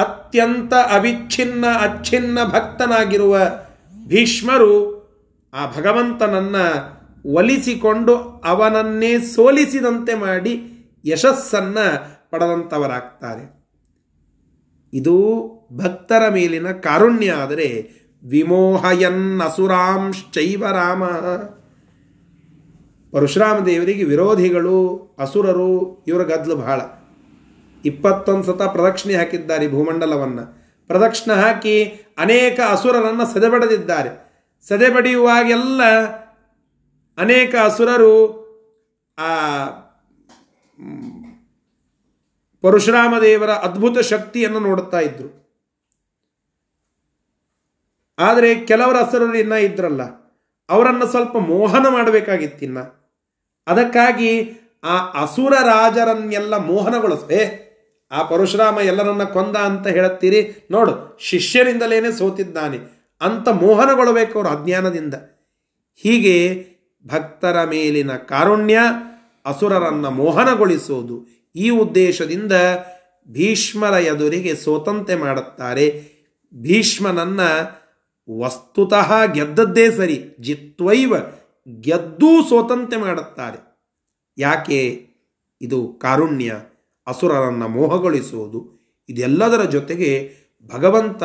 ಅತ್ಯಂತ 0.00 0.74
ಅವಿಚ್ಛಿನ್ನ 0.74 1.66
ಅಚ್ಛಿನ್ನ 1.66 2.44
ಭಕ್ತನಾಗಿರುವ 2.44 3.38
ಭೀಷ್ಮರು 4.10 5.00
ಆ 5.54 5.66
ಭಗವಂತನನ್ನ 5.66 6.56
ಒಲಿಸಿಕೊಂಡು 7.26 8.16
ಅವನನ್ನೇ 8.16 9.18
ಸೋಲಿಸಿದಂತೆ 9.18 10.14
ಮಾಡಿ 10.14 10.62
ಯಶಸ್ಸನ್ನ 11.04 11.78
ಪಡೆದಂಥವರಾಗ್ತಾರೆ. 12.30 13.60
ಇದು 14.94 15.46
ಭಕ್ತರ 15.72 16.28
ಮೇಲಿನ 16.28 16.70
ಕಾರುಣ್ಯ 16.72 17.32
ಆದರೆ 17.32 17.90
ವಿಮೋಹಯನ್ 18.28 19.40
ಅಸುರಾಂಶ್ಚೈವ 19.40 20.64
ರಾಮ. 20.66 21.04
ಪರಶುರಾಮ 23.12 23.64
ದೇವರಿಗೆ 23.64 24.04
ವಿರೋಧಿಗಳು, 24.04 24.98
ಅಸುರರು, 25.18 26.04
ಇವರ 26.08 26.22
ಗದ್ಲು 26.22 26.56
ಬಹಳ. 26.56 26.80
ಇಪ್ಪತ್ತೊಂದು 27.84 28.44
ಸತ 28.44 28.62
ಪ್ರದಕ್ಷಿಣೆ 28.62 29.14
ಹಾಕಿದ್ದಾರೆ 29.14 29.70
ಭೂಮಂಡಲವನ್ನು. 29.70 30.60
ಪ್ರದಕ್ಷಿಣೆ 30.86 31.36
ಹಾಕಿ 31.36 32.04
ಅನೇಕ 32.20 32.60
ಅಸುರರನ್ನು 32.70 33.34
ಸದೆಬಡೆದಿದ್ದಾರೆ. 33.34 34.30
ಸದೆಬಡಿಯುವಾಗೆಲ್ಲ 34.68 35.84
ಅನೇಕ 37.18 37.54
ಅಸುರರು 37.64 38.40
ಆ 39.18 39.64
ಪರಶುರಾಮ 42.62 43.18
ದೇವರ 43.18 43.50
ಅದ್ಭುತ 43.50 43.98
ಶಕ್ತಿಯನ್ನು 43.98 44.60
ನೋಡುತ್ತಾ 44.60 45.00
ಇದ್ರು. 45.00 45.40
ಆದರೆ 48.18 48.54
ಕೆಲವರ 48.66 48.96
ಅಸುರರು 48.96 49.34
ಇನ್ನ 49.34 49.52
ಇದ್ರಲ್ಲ. 49.52 50.02
ಅವರನ್ನು 50.70 51.06
ಸ್ವಲ್ಪ 51.06 51.36
ಮೋಹನ 51.36 51.86
ಮಾಡಬೇಕಾಗಿತ್ತಿನ್ನ. 51.88 52.78
ಅದಕ್ಕಾಗಿ 53.66 54.52
ಆ 54.84 55.22
ಅಸುರ 55.22 55.52
ರಾಜರನ್ನೆಲ್ಲ 55.52 56.56
ಮೋಹನಗೊಳಿಸೇ 56.56 57.66
ಆ 58.10 58.22
ಪರಶುರಾಮ 58.22 58.78
ಎಲ್ಲರನ್ನ 58.78 59.24
ಕೊಂದ 59.24 59.56
ಅಂತ 59.56 59.86
ಹೇಳುತ್ತೀರಿ? 59.86 60.68
ನೋಡು, 60.70 61.18
ಶಿಷ್ಯರಿಂದಲೇನೆ 61.20 62.12
ಸೋತಿದ್ದಾನೆ. 62.12 62.78
ಅಂತ 63.20 63.48
ಮೋಹನಗೊಳ್ಳಬೇಕು 63.48 64.40
ಅವರು 64.40 64.62
ಅಜ್ಞಾನದಿಂದ. 64.62 65.14
ಹೀಗೆ 65.96 66.66
ಭಕ್ತರ 67.06 67.64
ಮೇಲಿನ 67.64 68.16
ಕಾರುಣ್ಯ 68.16 68.78
ಅಸುರರನ್ನು 69.46 70.10
ಮೋಹನಗೊಳಿಸುವುದು 70.10 71.26
ಈ 71.56 71.70
ಉದ್ದೇಶದಿಂದ 71.70 72.52
ಭೀಷ್ಮರ 73.28 73.92
ಎದುರಿಗೆ 73.92 74.54
ಸೋತಂತೆ 74.54 75.14
ಮಾಡುತ್ತಾರೆ. 75.14 76.08
ಭೀಷ್ಮನನ್ನ 76.54 77.40
ವಸ್ತುತಃ 78.40 79.12
ಗೆದ್ದದ್ದೇ 79.32 79.90
ಸರಿ, 79.90 80.36
ಜಿತ್ವೈವ 80.40 81.14
ಗೆದ್ದೂ 81.80 82.48
ಸೋತಂತೆ 82.48 82.96
ಮಾಡುತ್ತಾರೆ. 82.96 83.80
ಯಾಕೆ? 84.38 85.06
ಇದು 85.60 85.88
ಕಾರುಣ್ಯ. 85.88 86.52
ಅಸುರರನ್ನು 87.06 87.68
ಮೋಹಗೊಳಿಸುವುದು, 87.68 88.80
ಇದೆಲ್ಲದರ 89.08 89.64
ಜೊತೆಗೆ 89.64 90.32
ಭಗವಂತ 90.66 91.22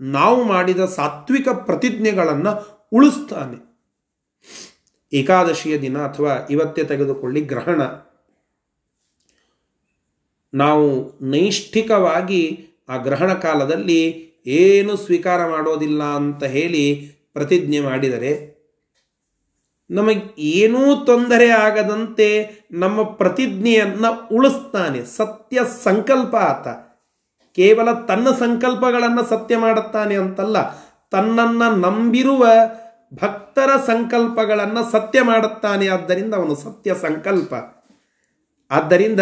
ನಾವು 0.00 0.44
ಮಾಡಿದ 0.44 0.84
ಸಾತ್ವಿಕ 0.84 1.48
ಪ್ರತಿಜ್ಞೆಗಳನ್ನು 1.48 2.52
ಉಳಿಸ್ತಾನೆ. 2.92 3.70
ಏಕಾದಶಿಯ 5.12 5.78
ದಿನ 5.78 5.98
ಅಥವಾ 5.98 6.46
ಇವತ್ತೇ 6.50 6.84
ತೆಗೆದುಕೊಳ್ಳಿ 6.84 7.40
ಗ್ರಹಣ. 7.40 7.82
ನಾವು 10.54 11.18
ನೈಷ್ಠಿಕವಾಗಿ 11.22 12.66
ಆ 12.88 12.96
ಗ್ರಹಣ 12.96 13.34
ಕಾಲದಲ್ಲಿ 13.34 14.30
ಏನು 14.46 14.96
ಸ್ವೀಕಾರ 14.96 15.50
ಮಾಡೋದಿಲ್ಲ 15.50 16.02
ಅಂತ 16.02 16.44
ಹೇಳಿ 16.44 17.12
ಪ್ರತಿಜ್ಞೆ 17.32 17.80
ಮಾಡಿದರೆ 17.80 18.49
ನಮಗೆ 19.90 20.34
ಏನೂ 20.38 21.04
ತೊಂದರೆ 21.04 21.48
ಆಗದಂತೆ 21.50 22.50
ನಮ್ಮ 22.72 23.02
ಪ್ರತಿಜ್ಞೆಯನ್ನು 23.02 24.28
ಉಳಿಸ್ತಾನೆ. 24.28 25.04
ಸತ್ಯ 25.04 25.60
ಸಂಕಲ್ಪ 25.84 26.36
ಆತ. 26.36 26.68
ಕೇವಲ 27.56 27.92
ತನ್ನ 27.92 28.28
ಸಂಕಲ್ಪಗಳನ್ನು 28.30 29.24
ಸತ್ಯ 29.24 29.56
ಮಾಡುತ್ತಾನೆ 29.56 30.16
ಅಂತಲ್ಲ, 30.16 30.56
ತನ್ನನ್ನು 31.10 31.76
ನಂಬಿರುವ 31.76 32.46
ಭಕ್ತರ 33.22 33.70
ಸಂಕಲ್ಪಗಳನ್ನು 33.86 34.92
ಸತ್ಯ 34.92 35.22
ಮಾಡುತ್ತಾನೆ. 35.22 35.88
ಆದ್ದರಿಂದ 35.88 36.34
ಅವನು 36.34 36.54
ಸತ್ಯ 36.54 36.94
ಸಂಕಲ್ಪ. 36.94 37.54
ಆದ್ದರಿಂದ 38.70 39.20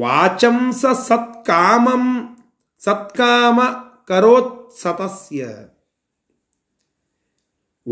ವಾಚಂಸ 0.00 0.84
ಸತ್ಕಾಮಂ 1.06 2.36
ಸತ್ಕಾಮ 2.84 3.60
ಕರೋತ್ 4.08 4.72
ಸತಸ್ಯ. 4.82 5.46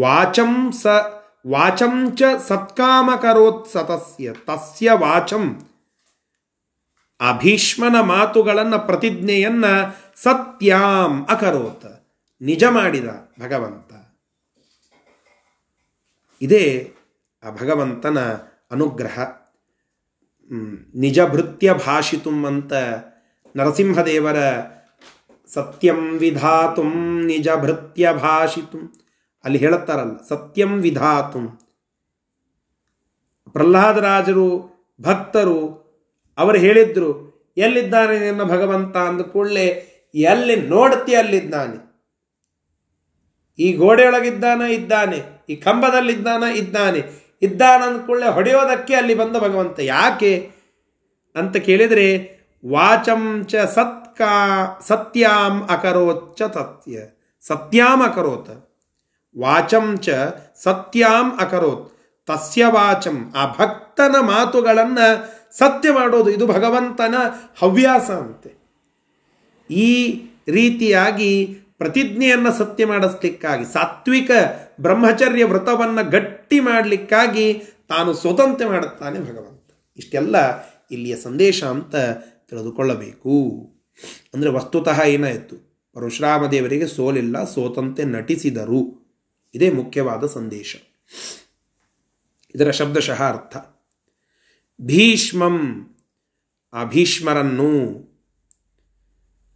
ವಾಚಂಸ 0.00 0.86
ವಾಚಂಚ 1.50 2.22
ಚ 2.22 2.22
ಸತ್ಕಾಮಕರೋತ್ 2.48 3.72
ಸತಸ್ಯ 3.72 4.32
ತಸ್ಯ 4.32 4.90
ವಾಚಂ. 4.92 5.68
ಅಭೀಷ್ಮನ 7.20 8.00
ಮಾತುಗಳನ್ನು 8.00 8.78
ಪ್ರತಿಜ್ಞೆಯನ್ನ 8.78 9.64
ಸತ್ಯಾಂ 10.16 11.26
ಅಕರೋತ್. 11.26 12.06
ನಿಜ 12.40 12.64
ಮಾಡಿದ 12.70 13.04
ಭಗವಂತ. 13.40 13.92
ಇದೇ 16.42 16.94
ಆ 17.44 17.50
ಭಗವಂತನ 17.50 18.32
ಅನುಗ್ರಹ. 18.70 19.18
ನಿಜ 20.94 21.20
ಭೃತ್ಯ 21.20 21.74
ಭಾಷಿತು 21.74 22.30
ಅಂತ 22.30 22.72
ನರಸಿಂಹದೇವರ 23.56 24.36
ಸತ್ಯಂ 25.48 26.18
ವಿಧಾತು 26.18 26.82
ನಿಜ 27.26 27.48
ಭೃತ್ಯ 27.60 28.12
ಭಾಷಿತು. 28.12 29.01
ಅಲ್ಲಿ 29.44 29.58
ಹೇಳುತ್ತಾರಲ್ಲ, 29.58 30.24
ಸತ್ಯಂ 30.28 30.80
ವಿಧಾತು. 30.80 31.62
ಪ್ರಹ್ಲಾದರಾಜರು, 33.52 34.72
ಭಕ್ತರು, 35.00 35.82
ಅವರು 36.38 36.58
ಹೇಳಿದ್ರು, 36.58 37.32
ಎಲ್ಲಿದ್ದಾನೆ 37.56 38.18
ನಿನ್ನ 38.18 38.42
ಭಗವಂತ 38.42 38.96
ಅಂದ 38.96 39.20
ಕೂಡಲೇ, 39.20 39.88
ಎಲ್ಲಿ 40.14 40.56
ನೋಡ್ತಿ 40.56 41.14
ಅಲ್ಲಿದ್ದಾನೆ? 41.14 41.92
ಈ 43.58 43.72
ಗೋಡೆಯೊಳಗಿದ್ದಾನ 43.72 44.62
ಇದ್ದಾನೆ? 44.62 45.22
ಈ 45.48 45.56
ಕಂಬದಲ್ಲಿದ್ದಾನ 45.56 46.42
ಇದ್ದಾನೆ? 46.42 47.22
ಇದ್ದಾನ 47.42 47.82
ಅಂದ್ಕೊಳ್ಳೆ 47.82 48.32
ಹೊಡೆಯೋದಕ್ಕೆ 48.32 48.94
ಅಲ್ಲಿ 48.94 49.14
ಬಂದ 49.14 49.36
ಭಗವಂತ. 49.36 49.80
ಯಾಕೆ? 49.80 50.50
ಅಂತ 51.34 51.56
ಕೇಳಿದರೆ 51.56 52.38
ವಾಚಂಚ 52.70 53.56
ಸತ್ಕಾ, 53.56 54.64
ಸತ್ಯಾಂ 54.86 55.66
ಅಕರೋಚ್ಚ 55.66 56.42
ಸತ್ಯ 56.42 56.98
ಸತ್ಯಾಂ 57.40 58.02
ಅಕರೋತ್. 58.02 58.71
ವಾಚಂಚ 59.38 60.08
ಸತ್ಯಾಂ 60.62 61.36
ಅಕರೋತ್. 61.38 61.92
ತಸ್ಯ 62.26 62.64
ವಾಚಂ. 62.66 63.32
ಆ 63.36 63.46
ಭಕ್ತನ 63.46 64.16
ಮಾತುಗಳನ್ನು 64.20 65.32
ಸತ್ಯ 65.58 65.92
ಮಾಡೋದು, 65.92 66.30
ಇದು 66.30 66.46
ಭಗವಂತನ 66.46 67.14
ಹವ್ಯಾಸ 67.58 68.10
ಅಂತೆ. 68.10 68.62
ಈ 69.70 69.90
ರೀತಿಯಾಗಿ 70.48 71.58
ಪ್ರತಿಜ್ಞೆಯನ್ನು 71.78 72.52
ಸತ್ಯ 72.52 72.86
ಮಾಡಿಸ್ಲಿಕ್ಕಾಗಿ, 72.86 73.72
ಸಾತ್ವಿಕ 73.72 74.30
ಬ್ರಹ್ಮಚರ್ಯ 74.80 75.44
ವ್ರತವನ್ನು 75.44 76.10
ಗಟ್ಟಿ 76.10 76.60
ಮಾಡಲಿಕ್ಕಾಗಿ 76.60 77.54
ತಾನು 77.88 78.12
ಸ್ವತಂತ್ರ 78.12 78.66
ಮಾಡುತ್ತಾನೆ 78.66 79.20
ಭಗವಂತ. 79.20 79.70
ಇಷ್ಟೆಲ್ಲ 79.96 80.36
ಇಲ್ಲಿಯ 80.90 81.16
ಸಂದೇಶ 81.16 81.64
ಅಂತ 81.64 81.94
ತಿಳಿದುಕೊಳ್ಳಬೇಕು. 82.50 83.34
ಅಂದರೆ 84.34 84.50
ವಸ್ತುತಃ 84.50 85.02
ಏನಾಯಿತು? 85.02 85.56
ಪರಶುರಾಮ 85.94 86.46
ದೇವರಿಗೆ 86.46 86.86
ಸೋಲಿಲ್ಲ, 86.86 87.44
ಸೋತಂತೆ 87.44 88.04
ನಟಿಸಿದರು. 88.04 89.01
ಇದೇ 89.54 89.70
ಮುಖ್ಯವಾದ 89.70 90.26
ಸಂದೇಶ. 90.26 90.76
ಇದರ 92.54 92.70
ಶಬ್ದಶಃ 92.70 93.22
ಅರ್ಥ. 93.22 93.56
ಭೀಷ್ಮಂ 94.86 95.88
ಆ 96.72 96.84
ಭೀಷ್ಮರನ್ನು 96.84 98.02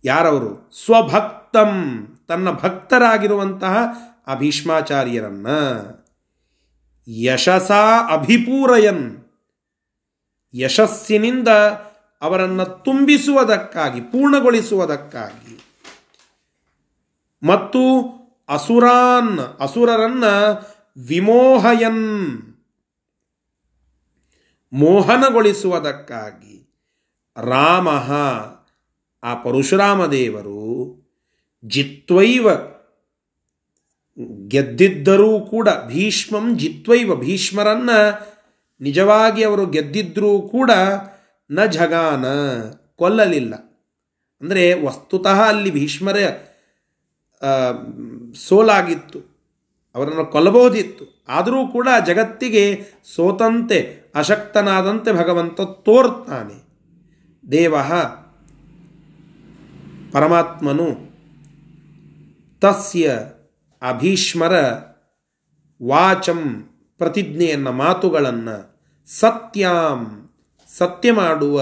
ಯಾರವರು? 0.05 0.71
ಸ್ವಭಕ್ತಂ, 0.85 2.07
ತನ್ನ 2.29 2.51
ಭಕ್ತರಾಗಿರುವಂತಹ 2.51 3.79
ಆ 4.27 4.35
ಭೀಷ್ಮಾಚಾರ್ಯರನ್ನು 4.35 6.07
ಯಶಸ 7.09 7.71
ಅಭಿಪೂರಯನ್. 8.13 9.25
ಯಶಸ್ಸಿನಿಂದ 10.55 11.49
ಅವರನ್ನು 12.21 12.65
ತುಂಬಿಸುವುದಕ್ಕಾಗಿ, 12.65 14.01
ಪೂರ್ಣಗೊಳಿಸುವುದಕ್ಕಾಗಿ. 14.01 15.61
ಮತ್ತು 17.43 18.17
ಅಸುರಾನ್, 18.49 19.39
ಅಸುರರನ್ನ 19.61 20.25
ವಿಮೋಹಯನ್, 21.09 22.05
ಮೋಹನಗೊಳಿಸುವುದಕ್ಕಾಗಿ 24.73 26.57
ರಾಮ, 27.37 27.89
ಆ 29.23 29.35
ಪರಶುರಾಮ 29.35 30.07
ದೇವರು 30.07 30.63
ಜಿತ್ವೈವ 31.65 32.49
ಗೆದ್ದಿದ್ದರೂ 34.49 35.41
ಕೂಡ, 35.41 35.69
ಭೀಷ್ಮಂ 35.87 36.59
ಜಿತ್ವೈವ 36.59 37.15
ಭೀಷ್ಮರನ್ನ 37.15 37.91
ನಿಜವಾಗಿ 38.81 39.43
ಅವರು 39.45 39.67
ಗೆದ್ದಿದ್ರೂ 39.67 40.43
ಕೂಡ 40.43 40.71
ನ 41.51 41.65
ಜಗಾನ 41.65 42.25
ಕೊಲ್ಲಲಿಲ್ಲ. 42.97 43.55
ಅಂದರೆ 44.41 44.85
ವಸ್ತುತಃ 44.85 45.39
ಅಲ್ಲಿ 45.43 45.71
ಭೀಷ್ಮರ 45.71 46.17
ಸೋಲಾಗಿತ್ತು, 48.45 49.19
ಅವರನ್ನು 49.95 50.25
ಕೊಲ್ಲಬಹುದಿತ್ತು. 50.27 51.05
ಆದರೂ 51.29 51.61
ಕೂಡ 51.67 51.89
ಜಗತ್ತಿಗೆ 52.07 52.65
ಸೋತಂತೆ, 53.15 53.79
ಅಶಕ್ತನಾದಂತೆ 54.15 55.11
ಭಗವಂತ 55.13 55.61
ತೋರ್ತಾನೆ 55.61 56.59
ದೇವ, 57.45 57.75
ಪರಮಾತ್ಮನು 60.13 60.89
ತಸ್ಯ 62.63 63.07
ಅಭೀಷ್ಮರ 63.83 64.55
ವಾಚಂ 65.81 66.41
ಪ್ರತಿಜ್ಞೆಯನ್ನು, 67.01 67.73
ಮಾತುಗಳನ್ನು 67.73 68.57
ಸತ್ಯಂ, 69.09 70.01
ಸತ್ಯ 70.73 71.13
ಮಾಡುವ 71.13 71.59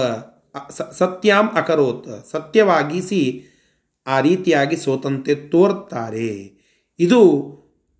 ಸತ್ಯಂ 0.99 1.47
ಅಕರೋತ್, 1.55 2.07
ಸತ್ಯವಾಗಿಸಿ 2.31 3.21
ಆ 4.07 4.15
ರೀತಿಯಾಗಿ 4.19 4.77
ಸೋತಂತೆ 4.77 5.33
ತೋರ್ತಾರೆ 5.35 6.31
ಇದು 6.99 7.55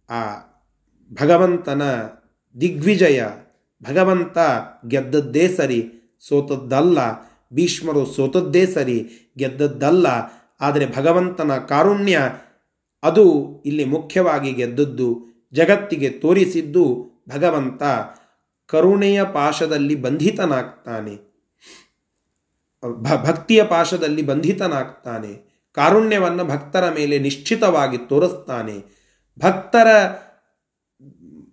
ಆ 0.10 0.36
ಭಗವಂತನ 1.14 1.84
ದಿಗ್ವಿಜಯ. 2.62 3.24
ಭಗವಂತ 3.84 4.38
ಗೆದ್ದದ್ದೇ 4.88 5.48
ಸರಿ, 5.48 5.92
ಸೋತದ್ದಲ್ಲ. 6.20 6.98
ಭೀಷ್ಮರು 7.54 8.06
ಸೋತದ್ದೇ 8.06 8.66
ಸರಿ, 8.66 9.12
ಗೆದ್ದದ್ದಲ್ಲ. 9.38 10.08
ಆದರೆ 10.62 10.96
ಭಗವಂತನ 10.96 11.58
ಕಾರುಣ್ಯ 11.58 12.20
ಅದು 13.04 13.46
ಇಲ್ಲಿ 13.66 13.86
ಮುಖ್ಯವಾಗಿ 13.86 14.54
ಗೆದ್ದದ್ದು, 14.54 15.26
ಜಗತ್ತಿಗೆ 15.54 16.10
ತೋರಿಸಿದ್ದು 16.10 17.10
ಭಗವಂತ 17.30 17.84
ಕರುಣೆಯ 18.66 19.24
ಪಾಶದಲ್ಲಿ 19.24 19.96
ಬಂಧಿತನಾಗ್ತಾನೆ. 19.96 21.36
ಭಕ್ತಿಯ 23.02 23.64
ಪಾಶದಲ್ಲಿ 23.64 24.22
ಬಂಧಿತನಾಗ್ತಾನೆ. 24.22 25.45
ಕಾರುಣ್ಯವನ್ನು 25.76 26.46
ಭಕ್ತರ 26.46 26.94
ಮೇಲೆ 26.94 27.20
ನಿಶ್ಚಿತವಾಗಿ 27.20 27.98
ತೋರಿಸ್ತಾನೆ. 27.98 28.96
ಭಕ್ತರ 29.40 29.88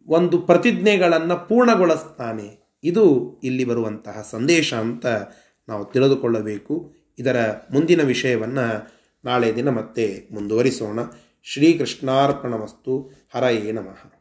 ಒಂದು 0.07 0.39
ಪ್ರತಿಜ್ಞೆಗಳನ್ನು 0.39 1.49
ಪೂರ್ಣಗೊಳಿಸ್ತಾನೆ. 1.49 2.79
ಇದು 2.85 3.37
ಇಲ್ಲಿ 3.45 3.65
ಬರುವಂತಹ 3.65 4.27
ಸಂದೇಶ 4.31 4.75
ಅಂತ 4.75 5.07
ನಾವು 5.69 5.85
ತಿಳಿದುಕೊಳ್ಳಬೇಕು. 5.85 6.95
ಇದರ 7.19 7.51
ಮುಂದಿನ 7.73 8.03
ವಿಷಯವನ್ನು 8.03 8.93
ನಾಳೆ 9.25 9.55
ದಿನ 9.55 9.69
ಮತ್ತೆ 9.69 10.29
ಮುಂದುವರಿಸೋಣ. 10.33 10.99
ಶ್ರೀಕೃಷ್ಣಾರ್ಪಣಮಸ್ತು. 11.43 13.11
ಹರಯೇ 13.35 13.73
ನಮಃ. 13.73 14.12